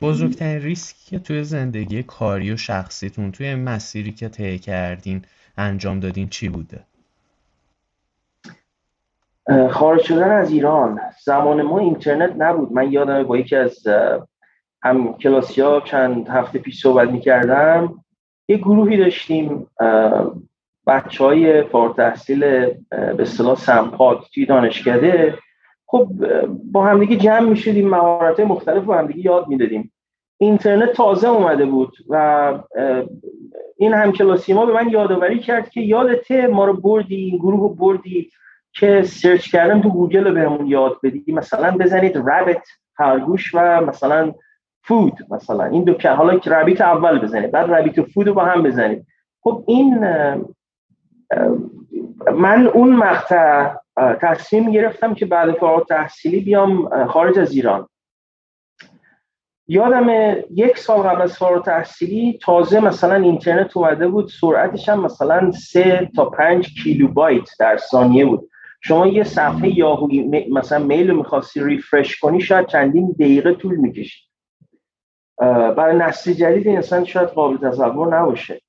[0.01, 5.26] بزرگترین ریسکی که توی زندگی کاری و شخصیتون توی مسیری که طی کردین
[5.58, 6.80] انجام دادین چی بوده؟
[9.72, 10.99] خارج شدن از ایران.
[11.26, 12.72] زمان ما اینترنت نبود.
[12.72, 13.88] من یادم با یکی از
[14.84, 18.04] هم کلاسی ها چند هفته پیش صحبت می‌کردم.
[18.47, 19.68] یه گروهی داشتیم
[20.88, 22.40] بچه های فارغ تحصیل
[22.90, 25.38] به اصطلاح سمپاد توی دانشکده
[25.86, 26.08] خب
[26.72, 29.92] با همدیگه جمع می‌شدیم مهارت مختلف با همدیگه یاد می‌دادیم.
[30.38, 32.54] اینترنت تازه اومده بود و
[33.78, 37.70] این همکلاسی ما به من یادآوری کرد که یادته ما رو بردی این گروه رو
[37.70, 38.30] بردی
[38.74, 41.24] که search کردن تو گوگل رو بهمون یاد بدی.
[41.28, 42.68] مثلا بزنید rabbit
[42.98, 44.34] خرگوش و مثلا
[44.82, 45.64] food مثلا.
[45.64, 49.06] این دو که حالا rabbit اول بزنید بعد rabbit و food رو با هم بزنید.
[49.42, 50.06] خب این
[52.36, 53.74] من اون مقطع
[54.21, 57.88] تصمیم گرفتم که بعد فارغ تحصیلی بیام خارج از ایران.
[59.67, 65.51] یادم یک سال قبل از فارغ تحصیلی تازه مثلا اینترنت اومده بود سرعتش هم مثلا
[65.51, 68.49] سه تا پنج کیلوبایت در ثانیه بود.
[68.82, 70.07] شما یه صفحه یاهو
[70.51, 74.30] مثلا میل رو می‌خواستی ریفرش کنی شاید چندین دقیقه طول می‌کشید.
[75.78, 78.61] برای نسل جدید انسان شاید قابل تصور نباشه.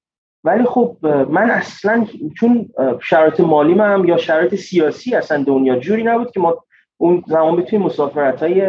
[0.45, 0.97] ولی خب
[1.31, 2.69] من اصلا چون
[3.03, 6.65] شرایط مالی هم یا شرایط سیاسی اصلا دنیا جوری نبود که ما
[6.97, 8.61] اون زمان بتونیم مسافرت های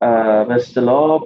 [0.00, 1.20] به اصطلاح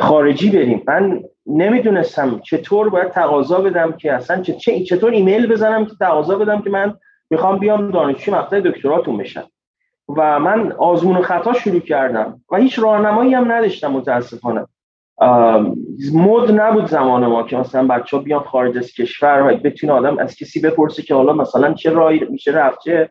[0.00, 0.82] خارجی بریم.
[0.86, 4.42] من نمی‌دونستم چطور باید تقاضا بدم که اصلا
[4.88, 6.94] چطور ایمیل بزنم که تقاضا بدم که من
[7.30, 9.50] می‌خوام بیام دانشجوی مقطع دکتراتون بشم.
[10.16, 14.66] و من آزمون خطا شروع کردم و هیچ راهنمایی هم نداشتم متاسفانه.
[16.12, 20.18] مد نبود زمان ما که مثلا بچه ها بیان خارج از کشور و بتونه آدم
[20.18, 23.10] از کسی بپرسه که حالا مثلا چه راهی میشه رفت چه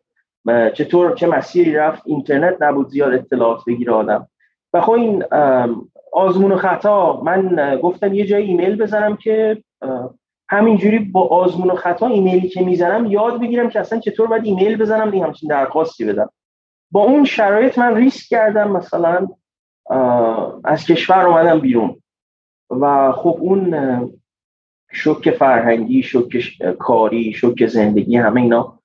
[0.74, 2.02] چطور چه مسیری رفت.
[2.06, 4.28] اینترنت نبود زیاد اطلاعات بگیره آدم.
[4.74, 5.24] و خب این
[6.14, 7.22] آزمون و خطا.
[7.22, 9.64] من گفتم یه جای ایمیل بزنم که
[10.50, 14.78] همینجوری با آزمون و خطا ایمیلی که می‌زنم یاد بگیرم که اصلا چطور باید ایمیل
[14.78, 16.30] بزنم دیگه همچین درخواستی بدم.
[16.92, 19.28] با اون شرایط من ریسک کردم مثلا
[20.64, 22.02] از کشور اومدم بیرون.
[22.70, 24.20] و خب اون
[24.92, 28.80] شوک فرهنگی شوک کاری شوک زندگی همه اینا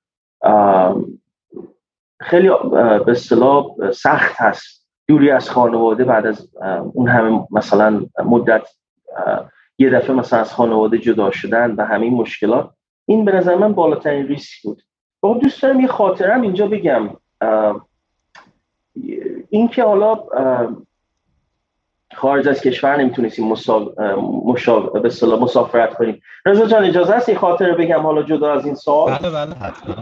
[2.19, 2.49] خیلی
[3.05, 4.85] به اصطلاح سخت هست.
[5.07, 6.49] دوری از خانواده بعد از
[6.93, 8.67] اون همه مثلا مدت
[9.77, 12.69] یه دفعه مثلا از خانواده جدا شدن و همین مشکلات
[13.05, 14.81] این به نظر من بالاترین ریسک بود.
[15.21, 17.09] خب دوست دارم یه خاطرم اینجا بگم.
[19.49, 20.23] این که حالا
[22.15, 26.21] خارج از کشور نمی‌تونستیم به مسافرت کنیم.
[26.45, 29.95] رضا جان اجازه هست یه خاطره بگم حالا جدا از این سال بله بله حتما.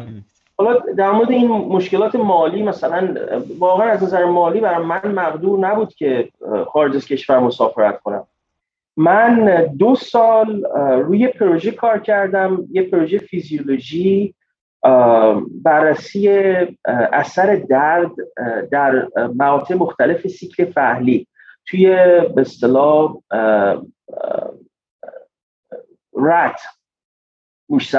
[0.57, 3.15] حالا در مورد این مشکلات مالی مثلا
[3.59, 6.29] واقعا از نظر مالی برای من مقدور نبود که
[6.67, 8.27] خارج از کشور مسافرت کنم.
[8.97, 10.63] من دو سال
[11.01, 12.65] روی پروژه کار کردم.
[12.71, 14.35] یه پروژه فیزیولوژی
[15.63, 16.29] بررسی
[17.13, 18.11] اثر درد
[18.71, 21.27] در مقاطع مختلف سیکل فعلی.
[21.65, 21.87] توی
[22.35, 23.17] به اصطلاح
[26.13, 26.61] رت
[27.69, 27.95] گوش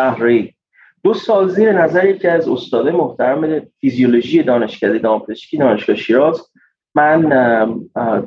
[1.04, 6.50] دو سال زیر نظر یکی از استاد محترم فیزیولوژی دانشکده دامپزشکی دانشگاه شیراز.
[6.94, 7.28] من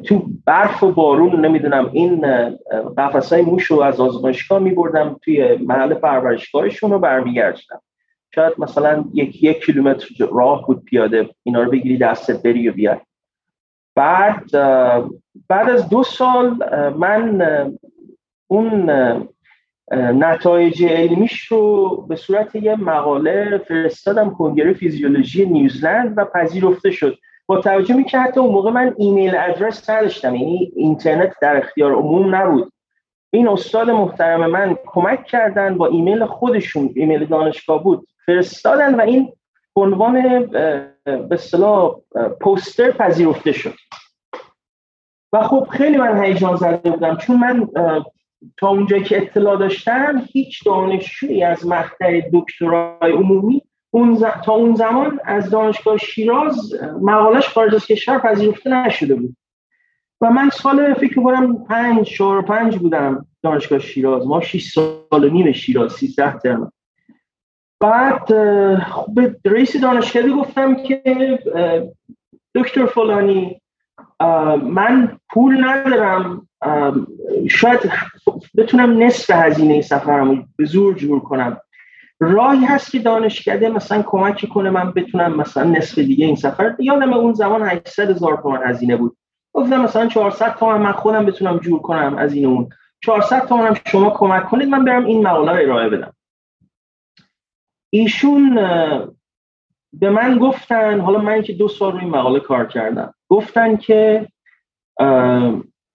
[0.03, 2.25] تو برف و بارون نمی‌دونم این
[2.97, 7.81] قفص های موش رو از آزمایشگاه میبردم توی محل پرورشگاهشون رو برمیگردم
[8.35, 12.99] شاید مثلا یک یک کیلومتر راه بود پیاده اینا رو بگیری دستت بری و بیای.
[13.97, 14.51] بعد
[15.49, 16.55] بعد از دو سال
[16.97, 17.41] من
[18.47, 18.89] اون
[19.91, 27.17] نتایج علمیش رو به صورت یه مقاله فرستادم کنگره فیزیولوژی نیوزلند و پذیرفته شد.
[27.45, 32.35] با توجه که حتی اون موقع من ایمیل ادرس نداشتم یعنی اینترنت در اختیار عموم
[32.35, 32.73] نبود.
[33.29, 39.33] این استاد محترم من کمک کردن با ایمیل خودشون ایمیل دانشگاه بود فرستادن و این
[39.81, 41.95] عنوان به اصطلاح
[42.41, 43.73] پوستر پذیرفته شد.
[45.33, 47.67] و خب خیلی من هیجان زده بودم چون من
[48.57, 53.61] تا اونجایی که اطلاع داشتم هیچ دانشجویی از مقطع دکترای عمومی
[53.91, 59.37] اون تا اون زمان از دانشگاه شیراز مقالش خارج از کشور پذیرفته نشده بود.
[60.21, 65.29] و من سال فکر کنم پنج چهار پنج بودم دانشگاه شیراز ما 6 سال و
[65.29, 66.71] نیم شیراز 13 ترم.
[67.79, 68.25] بعد
[69.15, 71.39] به رئیس دانشگاهی گفتم که
[72.55, 73.61] دکتر فلانی
[74.63, 76.47] من پول ندارم
[77.49, 77.91] شاید
[78.57, 81.57] بتونم نصف هزینه سفرم به زور جور کنم.
[82.19, 86.75] راهی هست که دانشکده مثلا کمک کنه من بتونم مثلا نصف دیگه این سفر.
[86.79, 89.17] یادم اون زمان 800 هزار تومان هزینه بود.
[89.53, 92.69] گفتم مثلا 400 تومن من خودم بتونم جور کنم از این اون.
[93.01, 96.13] 400 تومن هم شما کمک کنید من برم این مقاله رو ارائه بدم.
[97.89, 98.55] ایشون
[99.93, 104.27] به من گفتن حالا من که دو سال روی مقاله کار کردم گفتن که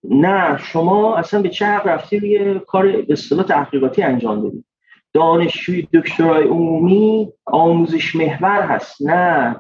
[0.05, 4.65] نه شما اصلا به چه حق رفتی روی کار به اصطلاح تحقیقاتی انجام بدید
[5.13, 9.57] دانشجوی دکترای عمومی آموزش محور هست نه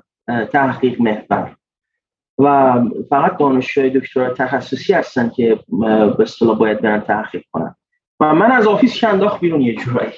[0.52, 1.56] تحقیق محور.
[2.38, 2.80] و
[3.10, 7.74] فقط دانشجوی دکترای تخصصی هستن که به اصطلاح باید برن تحقیق کنن.
[8.20, 10.12] و من از office ش انداخت بیرون یه جورایی.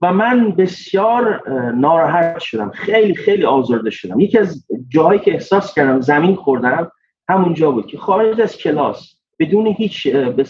[0.00, 1.42] و من بسیار
[1.74, 2.70] ناراحت شدم.
[2.70, 4.20] خیلی خیلی آزرده شدم.
[4.20, 6.92] یکی از جاهایی که احساس کردم زمین خوردم
[7.28, 10.46] همون جا بود که خارج از کلاس بدون هیچ به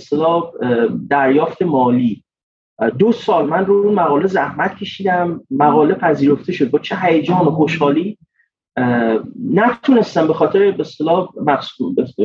[1.10, 2.24] دریافت مالی.
[2.98, 5.40] دو سال من رو اون مقاله زحمت کشیدم.
[5.50, 8.18] مقاله پذیرفته شد با چه هیجان و خوشحالی.
[9.52, 11.28] نتونستم به خاطر به اصطلاح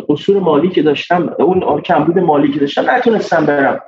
[0.10, 3.80] قصور مالی که داشتم اون کمبود مالی که داشتم نتونستم برم.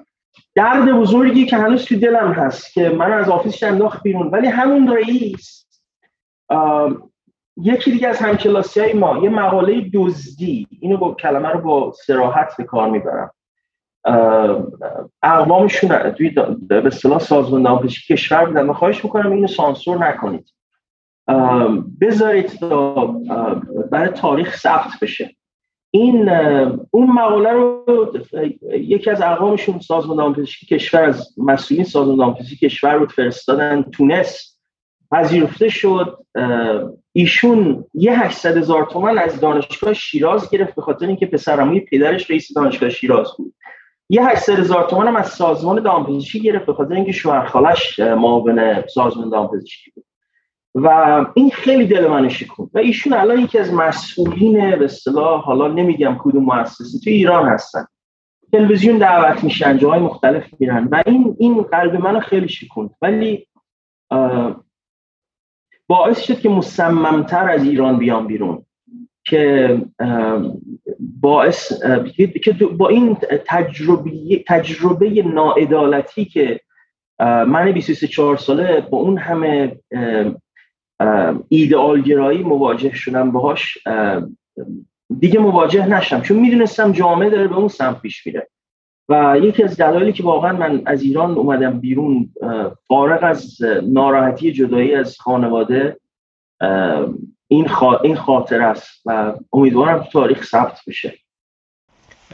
[0.55, 4.93] درد بزرگی که هنوز تو دلم هست که من از آفیس انداخت بیرون ولی همون
[4.93, 5.67] رئیس
[7.57, 12.57] یکی دیگه از همکلاسی های ما یه مقاله دزدی اینو با کلمه رو با سراحت
[12.57, 13.31] به کار می‌برم.
[15.23, 16.29] اقوامشون توی
[16.67, 18.69] به اصطلاح سازمان دامپزشکی کشور بودن.
[18.69, 20.53] و خواهش می‌کنم اینو سانسور نکنید.
[22.01, 23.05] بذارید تا
[23.91, 25.35] برای تاریخ ثبت بشه.
[25.91, 26.29] این
[26.91, 27.85] اون مقاله رو
[28.71, 34.57] یکی از اقوامشون سازمان دامپزشکی کشور از مسئولین سازمان دامپزشکی کشور رو فرستادن تونس.
[35.11, 36.17] پذیرفته شد
[37.13, 42.53] ایشون یه 800 هزار تومن از دانشگاه شیراز گرفت به خاطر اینکه پسرموی پدرش رئیس
[42.53, 43.53] دانشگاه شیراز بود.
[44.09, 48.83] یه 800 هزار تومن هم از سازمان دامپزشکی گرفت به خاطر اینکه شوهر خالش معاون
[48.87, 50.05] سازمان دامپزشکی بود.
[50.75, 50.87] و
[51.33, 56.17] این خیلی دل من شکون و ایشون الان یکی از مسئولین به اصطلاح حالا نمیگم
[56.19, 57.85] کدوم مؤسسه تو ایران هستن.
[58.51, 60.87] تلویزیون دعوت میشن جاهای مختلف میرن.
[60.91, 62.89] و این این قلب منو خیلی شکوند.
[63.01, 63.47] ولی
[65.87, 68.65] باعث شد که مصممتر از ایران بیام بیرون.
[69.23, 69.81] که
[70.99, 71.73] باعث
[72.43, 76.59] که با این تجربه تجربه ناعدالتی که
[77.19, 79.79] من 24 ساله با اون همه
[81.49, 83.77] ایدئالگرایی مواجه شدم باهاش
[85.19, 88.47] دیگه مواجه نشم چون می‌دونستم جامعه داره به اون سمت پیش میره.
[89.09, 92.33] و یکی از دلایلی که واقعا من از ایران اومدم بیرون
[92.87, 95.99] فارغ از ناراحتی جدایی از خانواده
[97.47, 97.67] این,
[98.03, 101.13] این خاطر است و امیدوارم تو تاریخ ثبت بشه.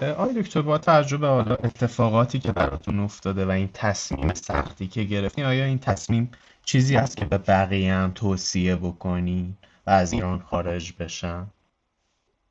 [0.02, 5.46] آقای دکتر با تجربه حالا اتفاقاتی که براتون افتاده و این تصمیم سختی که گرفتین
[5.46, 6.32] آیا این تصمیم
[6.70, 9.58] چیزی هست که به بقیه هم توصیه بکنی
[9.88, 11.48] و از ایران خارج بشن؟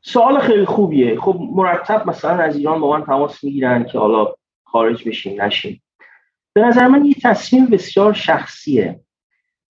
[0.00, 1.20] سوال خیلی خوبیه.
[1.20, 5.82] خب مرتب مثلا از ایران با من تماس می‌گیرن که حالا خارج بشیم نشیم
[6.52, 9.00] به نظر من یه تصمیم بسیار شخصیه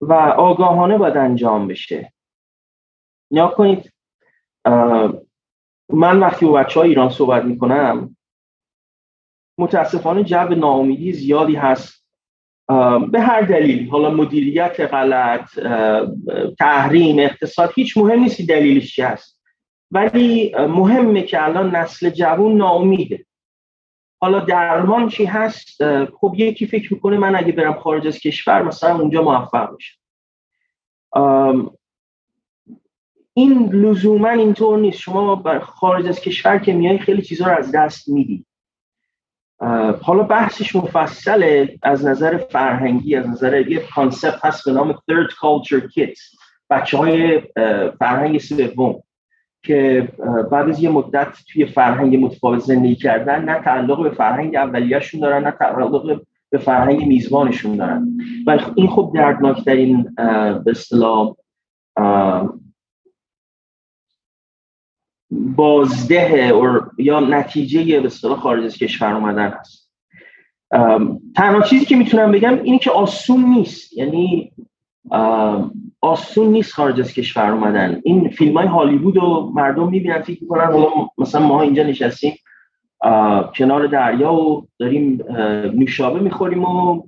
[0.00, 2.12] و آگاهانه باید انجام بشه.
[3.30, 3.92] نیا کنید
[5.88, 8.16] من وقتی با بچه ها ایران صحبت می‌کنم
[9.58, 11.99] متاسفانه جو ناامیدی زیادی هست.
[13.10, 13.88] به هر دلیل.
[13.88, 15.60] حالا مدیریت غلط
[16.58, 19.40] تحریم اقتصاد هیچ مهم نیست دلیلش چی هست.
[19.90, 23.26] ولی مهمه که الان نسل جوون ناامیده.
[24.20, 28.98] حالا درمان چی هست؟ خب یکی فکر می‌کنه من اگه برم خارج از کشور مثلا
[28.98, 29.98] اونجا موفق میشم.
[33.34, 34.98] این لزوما اینطور نیست.
[34.98, 38.44] شما خارج از کشور که میای خیلی چیزها رو از دست میدی.
[40.02, 45.82] حالا بحثش مفصله از نظر فرهنگی از نظر یه کانسپت هست به نام third culture
[45.82, 46.38] kids
[46.70, 47.42] بچه های
[47.98, 49.02] فرهنگ سوم
[49.62, 50.08] که
[50.50, 55.44] بعد از یه مدت توی فرهنگ متفاوت زندگی کردن نه تعلق به فرهنگ اولیهشون دارن
[55.44, 58.08] نه تعلق به فرهنگ میزبانشون دارن.
[58.46, 60.02] و این خب دردناکترین
[60.64, 61.36] به اصطلاح
[65.30, 66.52] بازده
[66.98, 69.90] یا نتیجه به اصطلاح خارج از کشور اومدن هست.
[71.36, 73.92] تنها چیزی که می‌تونم بگم اینه که آسون نیست.
[73.92, 74.52] یعنی
[76.00, 78.00] آسون نیست خارج از کشور اومدن.
[78.04, 80.70] این فیلم های هالیوود و مردم می‌بینن فکر می‌کنن
[81.18, 82.32] مثلا ما اینجا نشستیم
[83.54, 85.24] کنار دریا و داریم
[85.74, 87.02] نوشابه می‌خوریم و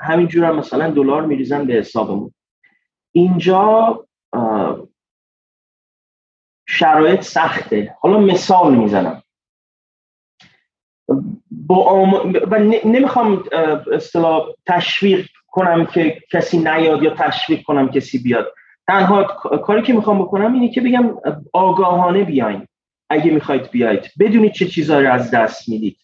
[0.00, 2.34] همینجور هم مثلا دلار میریزن به حسابمون.
[3.12, 4.04] اینجا
[6.78, 7.96] شرایط سخته.
[8.00, 9.22] حالا مثال می‌زنم.
[11.50, 12.32] با آم...
[12.50, 13.44] و نمی‌خوام
[13.92, 18.52] اصطلاح تشویق کنم که کسی نیاد یا تشویق کنم کسی بیاد.
[18.86, 19.24] تنها
[19.66, 21.14] کاری که می‌خوام بکنم اینه که بگم
[21.52, 22.66] آگاهانه بیاین
[23.10, 24.04] اگه می‌خواید بیاید.
[24.20, 25.96] بدونید چه چیزهایی از دست می‌دید.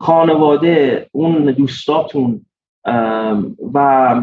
[0.00, 2.46] خانواده اون دوستاتون
[3.74, 4.20] و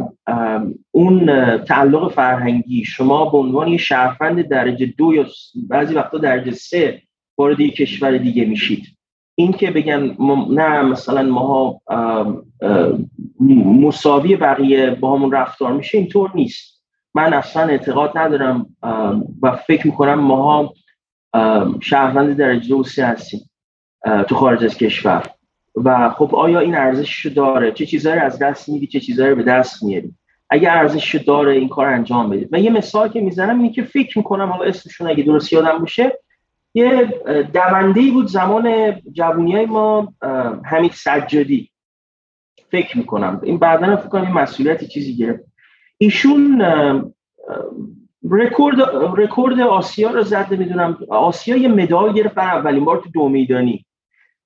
[0.91, 1.27] اون
[1.57, 5.25] تعلق فرهنگی شما به عنوان یه شهروند درجه دو یا
[5.69, 7.01] بعضی وقتا درجه سه
[7.37, 8.87] وارد یک کشور دیگه میشید.
[9.35, 10.15] این که بگن
[10.49, 11.81] نه مثلا ماها
[13.81, 16.83] مساوی بقیه با همون رفتار میشه اینطور نیست.
[17.13, 18.75] من اصلا اعتقاد ندارم
[19.41, 20.73] و فکر می‌کنم ماها
[21.81, 23.49] شهروند درجه دو سه هستیم
[24.27, 25.23] تو خارج از کشور.
[25.83, 29.83] و خب آیا این ارزشش داره؟ چه چیزهایی از دست میدی؟ چه چیزهایی به دست
[29.83, 30.13] میاری؟
[30.49, 34.17] اگه ارزشش داره این کار انجام بدید و یه مثال که می‌زنم اینه که فکر
[34.17, 36.19] می‌کنم حالا اسمشون اگه درست یادم باشه
[36.73, 37.13] یه
[37.53, 40.13] دونده بود زمان جوونی های ما
[40.65, 41.69] حمید سجادی.
[42.71, 43.41] فکر می‌کنم.
[43.43, 45.43] این بعدا فکر کنم این مسئولیت چیزی گرفت.
[45.97, 46.63] ایشون
[48.29, 48.77] رکورد
[49.17, 53.85] رکورد آسیا رو زده می‌دونم آسیا یه مدال گرفت اولین بار تو دو میدانی.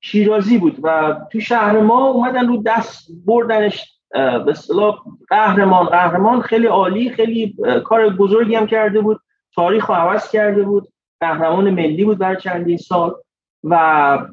[0.02, 5.86] شیرازی بود و تو شهر ما اومدن رو دست بردنش به اصطلاح قهرمان.
[5.86, 9.22] قهرمان خیلی عالی خیلی کار بزرگی هم کرده بود.
[9.56, 10.88] تاریخ رو عوض کرده بود.
[11.20, 13.16] قهرمان ملی بود برای چندین سال
[13.64, 14.28] و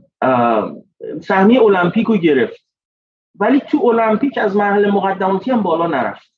[1.20, 2.64] سهمیه المپیک رو گرفت.
[3.40, 6.32] ولی تو المپیک از مرحله مقدماتی هم بالا نرفت.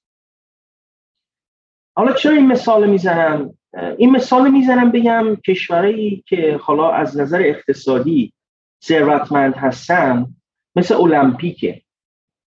[1.97, 3.59] حالا چرا این مثال می‌زنم؟
[3.97, 8.33] این مثال می‌زنم بگم کشورهایی که حالا از نظر اقتصادی
[8.85, 10.27] ثروتمند هستن
[10.77, 11.83] مثل المپیکه.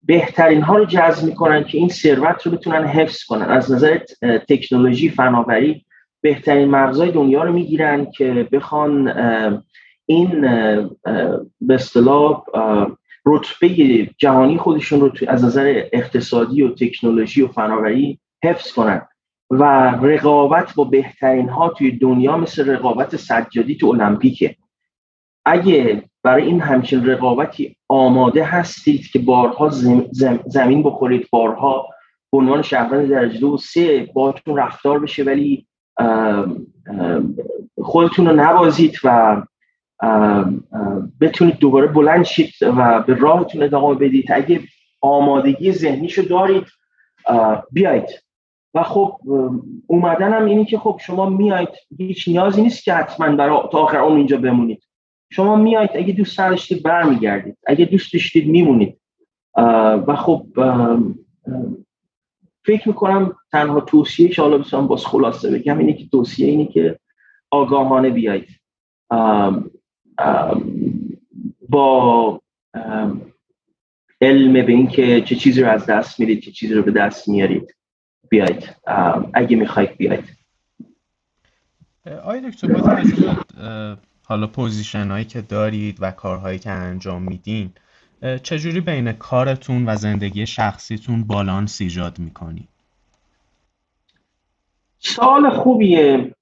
[0.04, 3.46] بهترین ها رو جذب می‌کنن که این ثروت رو بتونن حفظ کنن.
[3.46, 4.00] از نظر
[4.50, 5.86] تکنولوژی فناوری
[6.22, 9.14] بهترین مغزای دنیا رو می‌گیرن که بخوان
[10.06, 10.42] این
[11.62, 12.44] به اصطلاح
[13.26, 13.70] رتبه
[14.18, 19.08] جهانی خودشون رو از نظر اقتصادی و تکنولوژی و فناوری حفظ کنن
[19.50, 19.64] و
[20.02, 24.56] رقابت با بهترین ها توی دنیا مثل رقابت سجادی تو المپیکه.
[25.46, 29.70] اگه برای این همچین رقابتی آماده هستید که بارها
[30.46, 31.88] زمین بخورید بارها
[32.32, 35.68] به عنوان شهروند درجه دو و سه باتون رفتار بشه ولی
[37.82, 39.42] خودتون رو نبازید و
[41.22, 44.32] بتونید دوباره بلند شید و به راهتون ادامه بدید.
[44.32, 44.62] اگه
[45.02, 46.66] آمادگی ذهنیشو دارید
[47.72, 48.10] بیاید
[48.74, 49.18] و خب
[49.88, 51.70] اومدن هم اینی که خب شما میایید.
[51.98, 54.84] هیچ نیازی نیست که حتما برای تا آخر اون اینجا بمونید.
[55.36, 57.58] شما میایید اگه دوست نداشتید برمیگردید.
[57.68, 59.00] اگه دوست داشتید میمونید.
[60.08, 60.46] و خب
[62.66, 67.00] فکر می‌کنم تنها توصیه که حالا بسیارم باز خلاصه بگم اینه که توصیه اینه که
[67.52, 68.50] آگاهانه بیایید.
[71.70, 72.42] با
[74.22, 77.76] علم به اینکه چه چیزی رو از دست میرید چه چیزی رو به دست میارید
[78.30, 78.76] بیاید
[79.34, 80.24] اگه می‌خواید بیاید
[82.24, 82.68] آیا دکتر
[84.26, 87.72] حالا پوزیشن هایی که دارید و کارهایی که انجام میدین
[88.44, 92.70] چجوری بین کارتون و زندگی شخصیتون بالانس ایجاد می‌کنید
[95.00, 96.36] سوال خوبیه.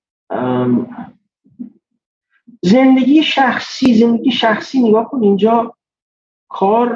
[2.62, 5.74] زندگی شخصی زندگی شخصی نگاه کن اینجا
[6.50, 6.96] کار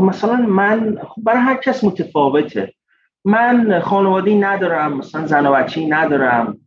[0.00, 2.74] مثلا من خب برای هر کس متفاوته.
[3.24, 6.58] من خانوادی ندارم مثلا زن و بچه ندارم.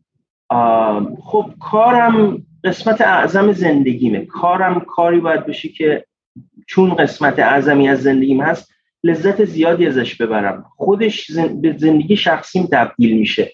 [1.24, 4.26] خب کارم قسمت اعظم زندگیمه.
[4.26, 6.06] کارم کاری باید بشه که
[6.68, 8.72] چون قسمت اعظمی از زندگیم هست
[9.04, 10.66] لذت زیادی ازش ببرم.
[10.78, 11.32] خودش
[11.62, 13.52] به زندگی شخصیم تبدیل میشه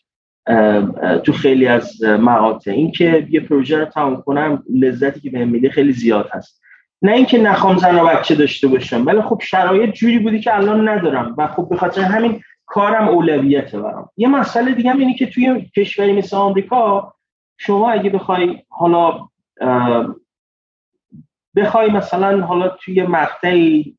[1.23, 2.71] تو خیلی از مقاطع.
[2.71, 6.61] اینکه یه پروژه رو تمام کنم لذتی که بهم میده خیلی زیاد هست.
[7.01, 10.89] نه اینکه نخوام زن و بچه داشته باشم ولی خب شرایط جوری بودی که الان
[10.89, 14.09] ندارم و خب به خاطر همین کارم اولویته برام.
[14.17, 17.13] یه مسئله دیگه هم اینه که توی کشوری مثل آمریکا
[17.63, 19.27] شما اگه بخوای حالا
[21.55, 23.97] بخوای مثلا حالا توی مقطعی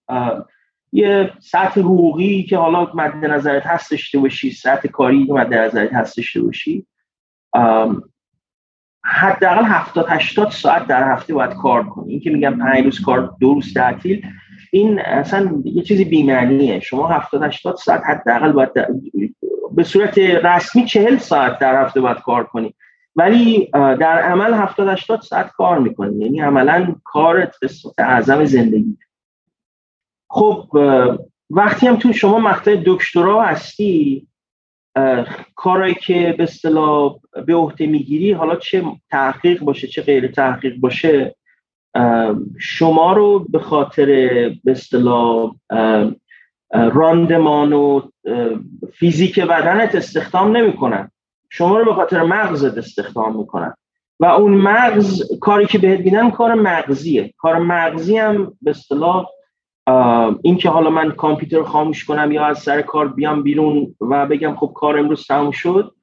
[0.92, 5.92] یه سطح حقوقی که حالا مد نظرت هست داشته باشی سطح کاری که مد نظرت
[5.92, 6.86] هست داشته باشی
[9.04, 12.12] حداقل 70 80 ساعت در هفته باید کار کنی.
[12.12, 14.26] این که میگم 5 روز کار دو روز تعطیل
[14.72, 16.80] این اصلا یه چیزی بی‌معنیه.
[16.80, 18.70] شما 70 80 ساعت حداقل باید
[19.72, 22.74] به صورت رسمی 40 ساعت در هفته باید کار کنی.
[23.16, 26.24] ولی در عمل 70 80 ساعت کار می‌کنی.
[26.24, 28.96] یعنی عملا کارت قسمت اعظم زندگی.
[30.30, 30.68] خب
[31.50, 34.26] وقتی هم تو شما مقطع دکترا هستی
[35.54, 37.16] کارایی که به اصطلاح
[37.46, 41.36] به عهده می‌گیری حالا چه تحقیق باشه چه غیر تحقیق باشه
[42.58, 44.06] شما رو به خاطر
[44.64, 45.54] به اصطلاح
[46.72, 48.00] راندمان و
[48.92, 51.10] فیزیک بدنت استخدام نمی‌کنن.
[51.54, 53.74] شما رو به خاطر مغزت استخدام می‌کنن.
[54.20, 57.34] و اون مغز کاری که بهت میدن کار مغزیه.
[57.38, 59.26] کار مغزی هم به اصطلاح
[60.42, 64.56] این که حالا من کامپیوتر خاموش کنم یا از سر کار بیام بیرون و بگم
[64.56, 65.94] خب کار امروز تموم شد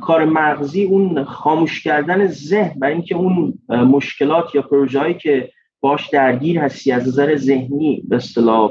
[0.00, 5.50] کار مغزی اون خاموش کردن ذهن برای اینکه اون مشکلات یا پروژه‌ای که
[5.80, 8.70] باش درگیر هستی از نظر ذهنی به اصطلاح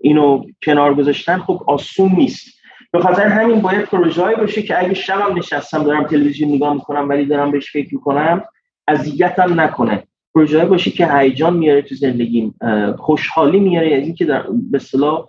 [0.00, 2.59] اینو کنار گذاشتن خب آسون نیست.
[2.92, 7.26] به خاطر همین باید پروژه‌ای باشه که اگه شبم نشستم دارم تلویزیون نگاه می‌کنم ولی
[7.26, 8.44] دارم بهش فکر می‌کنم
[8.88, 10.02] اذیتم نکنه.
[10.34, 12.54] پروژه باشه که هیجان میاره تو زندگیم
[12.98, 15.26] خوشحالی میاره از اینکه در به اصطلاح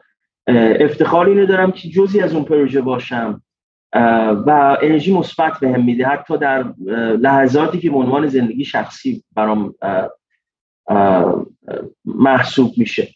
[0.79, 3.41] افتخار اینو دارم که جزی از اون پروژه باشم.
[4.47, 6.05] و انرژی مثبت بهم میده.
[6.05, 6.73] حتی در
[7.17, 9.75] لحظاتی که عنوان زندگی شخصی برام
[12.05, 13.07] محسوب میشه.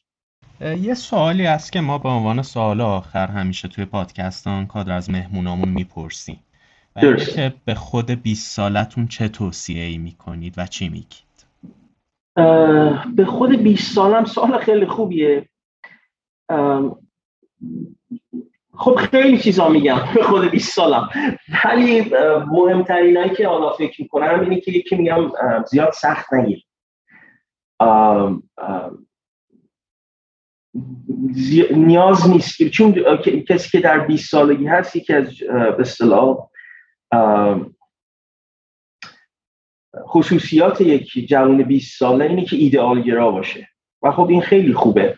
[0.62, 5.70] یه سوالی هست که ما به عنوان سوال آخر همیشه توی پادکستان کادر از مهمونامون
[5.70, 6.40] می‌پرسیم.
[6.96, 11.46] و که به خود 20 سالتون چه توصیه ای می‌کنید و چی میگید؟
[13.16, 15.50] به خود 20 سالم سال خیلی خوبیه.
[18.78, 21.10] خب خیلی چیزا میگم به خود 20 سالم.
[21.66, 22.12] ولی
[22.48, 25.32] مهمترین هایی که حالا فکر می‌کنم اینه که یکی میگم
[25.68, 26.66] زیاد سخت نگیر.
[31.72, 32.64] نیاز نیست.
[32.64, 33.18] چون
[33.50, 36.50] کسی که در 20 سالگی هست یکی از به اصطلاح
[40.08, 43.68] خصوصیات یک جوان 20 ساله اینه که ایدئال گرا باشه.
[44.04, 45.18] و خب این خیلی خوبه.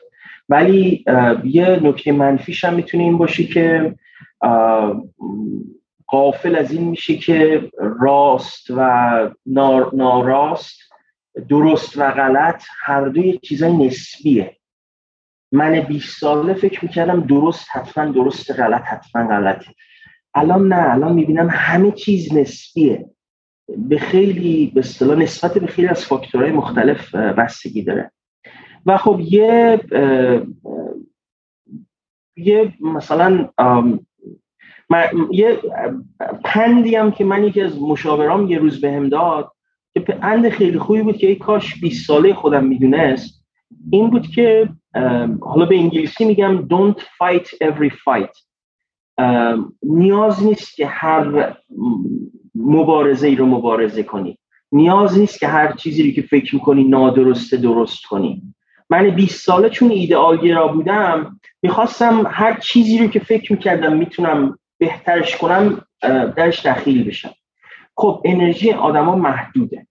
[0.49, 1.05] ولی
[1.43, 3.95] یه نکته منفیش هم می‌تونه این باشه که
[6.07, 9.29] قافل از این میشه که راست و
[9.93, 10.79] ناراست
[11.49, 14.57] درست و غلط هر دوی چیزای نسبیه.
[15.51, 19.75] من 20 ساله فکر می‌کردم درست حتما درست غلط حتما غلطه
[20.35, 23.09] الان نه الان می‌بینم همه چیز نسبیه.
[23.77, 28.11] به خیلی به اصطلاح نسبت به خیلی از فاکتورهای مختلف بستگی داره.
[28.85, 29.79] و خب یه
[32.35, 33.49] یه مثلا
[35.31, 35.57] یه
[36.43, 39.51] پندی هم که من یکی از مشاورام یه روز بهم داد
[39.93, 43.36] که پند خیلی خوبی بود که ای کاش 20 ساله خودم می‌دونست.
[43.91, 44.69] این بود که
[45.41, 48.43] حالا به انگلیسی میگم don't fight every fight.
[49.83, 51.57] نیاز نیست که هر
[52.55, 54.37] مبارزه ای رو مبارزه کنی.
[54.71, 58.41] نیاز نیست که هر چیزی رو که فکر می‌کنی نادرسته درست کنی.
[58.89, 65.37] من 20 ساله چون ایدئالگرا بودم می‌خواستم هر چیزی رو که فکر می‌کردم می‌تونم بهترش
[65.37, 65.81] کنم
[66.35, 67.33] درش دخیل بشم.
[67.95, 69.87] خب انرژی آدما محدوده.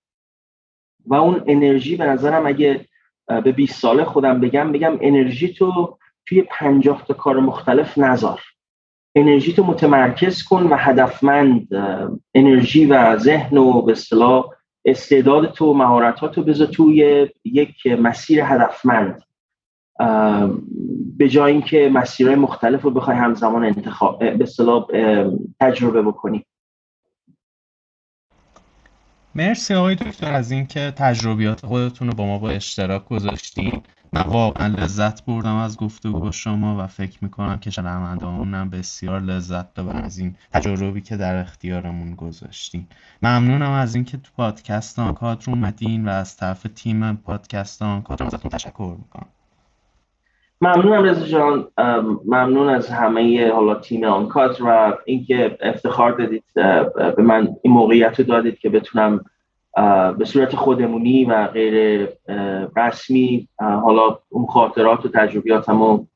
[1.07, 2.87] و اون انرژی به نظرم اگه
[3.27, 8.41] به 20 ساله خودم بگم بگم انرژی تو توی 50 تا کار مختلف نذار.
[9.15, 11.69] انرژی تو متمرکز کن و هدفمند
[12.35, 14.45] انرژی و ذهن و به اصطلاح
[14.85, 19.23] استعداد تو مهارت تو بذار توی یک مسیر هدفمند.
[21.17, 24.87] به جای اینکه مسیرهای مختلف رو بخوای همزمان انتخاب به اصطلاح
[25.61, 26.45] تجربه بکنی.
[29.37, 33.83] مرسی آقای دکتر از اینکه تجربیات خودتون رو با ما با اشتراک گذاشتین.
[34.13, 39.75] من واقعا لذت بردم از گفتگو با شما و فکر می‌کنم که هم بسیار لذت
[39.75, 42.87] ببرن از این تجربی که در اختیارمون گذاشتین.
[43.23, 48.97] ممنونم از اینکه تو پادکست آنکادر اومدین و از طرف تیم پادکست آنکادر ازتون تشکر
[48.99, 49.29] می‌کنم.
[50.61, 51.69] ممنونم رضا جان.
[52.25, 56.45] ممنون از همه حالا تیم آنکات و اینکه افتخار دادید
[57.17, 59.21] به من این موقعیت دادید که بتونم
[60.19, 62.09] به صورت خودمونی و غیر
[62.77, 66.07] رسمی حالا اون خاطرات و تجربیاتم رو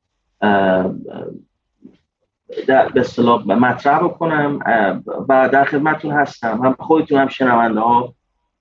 [2.67, 4.59] به اصطلاح مطرح بکنم.
[5.29, 6.61] و در خدمتتون هستم.
[6.63, 8.13] هم خودتون هم شنونده ها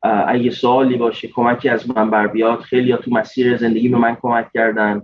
[0.03, 2.59] اگه سوالی باشه کمکی از من بر بیاد.
[2.59, 5.03] خیلی تو مسیر زندگی به من کمک کردن.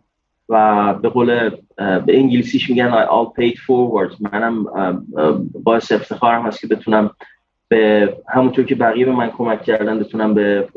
[0.48, 4.16] و به قول به انگلیسیش میگن all paid forward.
[4.32, 4.66] منم
[5.64, 7.10] باعث افتخارم هست که بتونم
[7.68, 10.68] به همونطور که بقیه به من کمک کردن بتونم به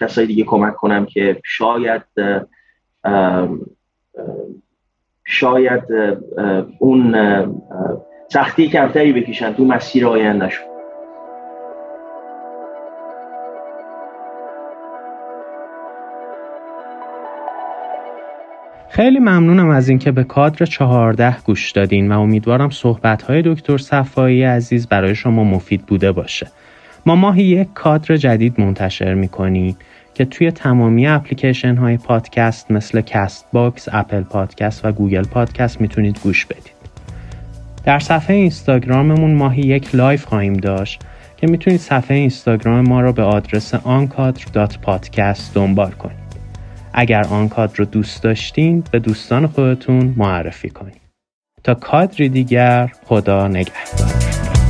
[0.00, 2.02] کسای دیگه کمک کنم که شاید
[5.24, 5.82] شاید
[6.78, 7.14] اون
[8.28, 10.73] سختی کمتری بکشن تو مسیر آینده‌شون.
[18.94, 24.86] خیلی ممنونم از اینکه به کادر چهارده گوش دادین و امیدوارم صحبت‌های دکتر صفایی عزیز
[24.86, 26.46] برای شما مفید بوده باشه.
[27.06, 29.76] ما ماهی یک کادر جدید منتشر می‌کنیم
[30.14, 36.46] که توی تمامی اپلیکیشن های پادکست مثل Castbox، Apple Podcast و Google Podcast می‌تونید گوش
[36.46, 36.74] بدید.
[37.84, 41.02] در صفحه اینستاگراممون ماهی یک live خواهیم داشت
[41.36, 46.23] که می‌تونید صفحه اینستاگرام ما رو به آدرس آنکادر.پادکست دنبال کنید.
[46.96, 51.00] اگر آن کادر رو دوست داشتین به دوستان خودتون معرفی کنید.
[51.64, 54.63] تا کادری دیگر خدا نگهدار.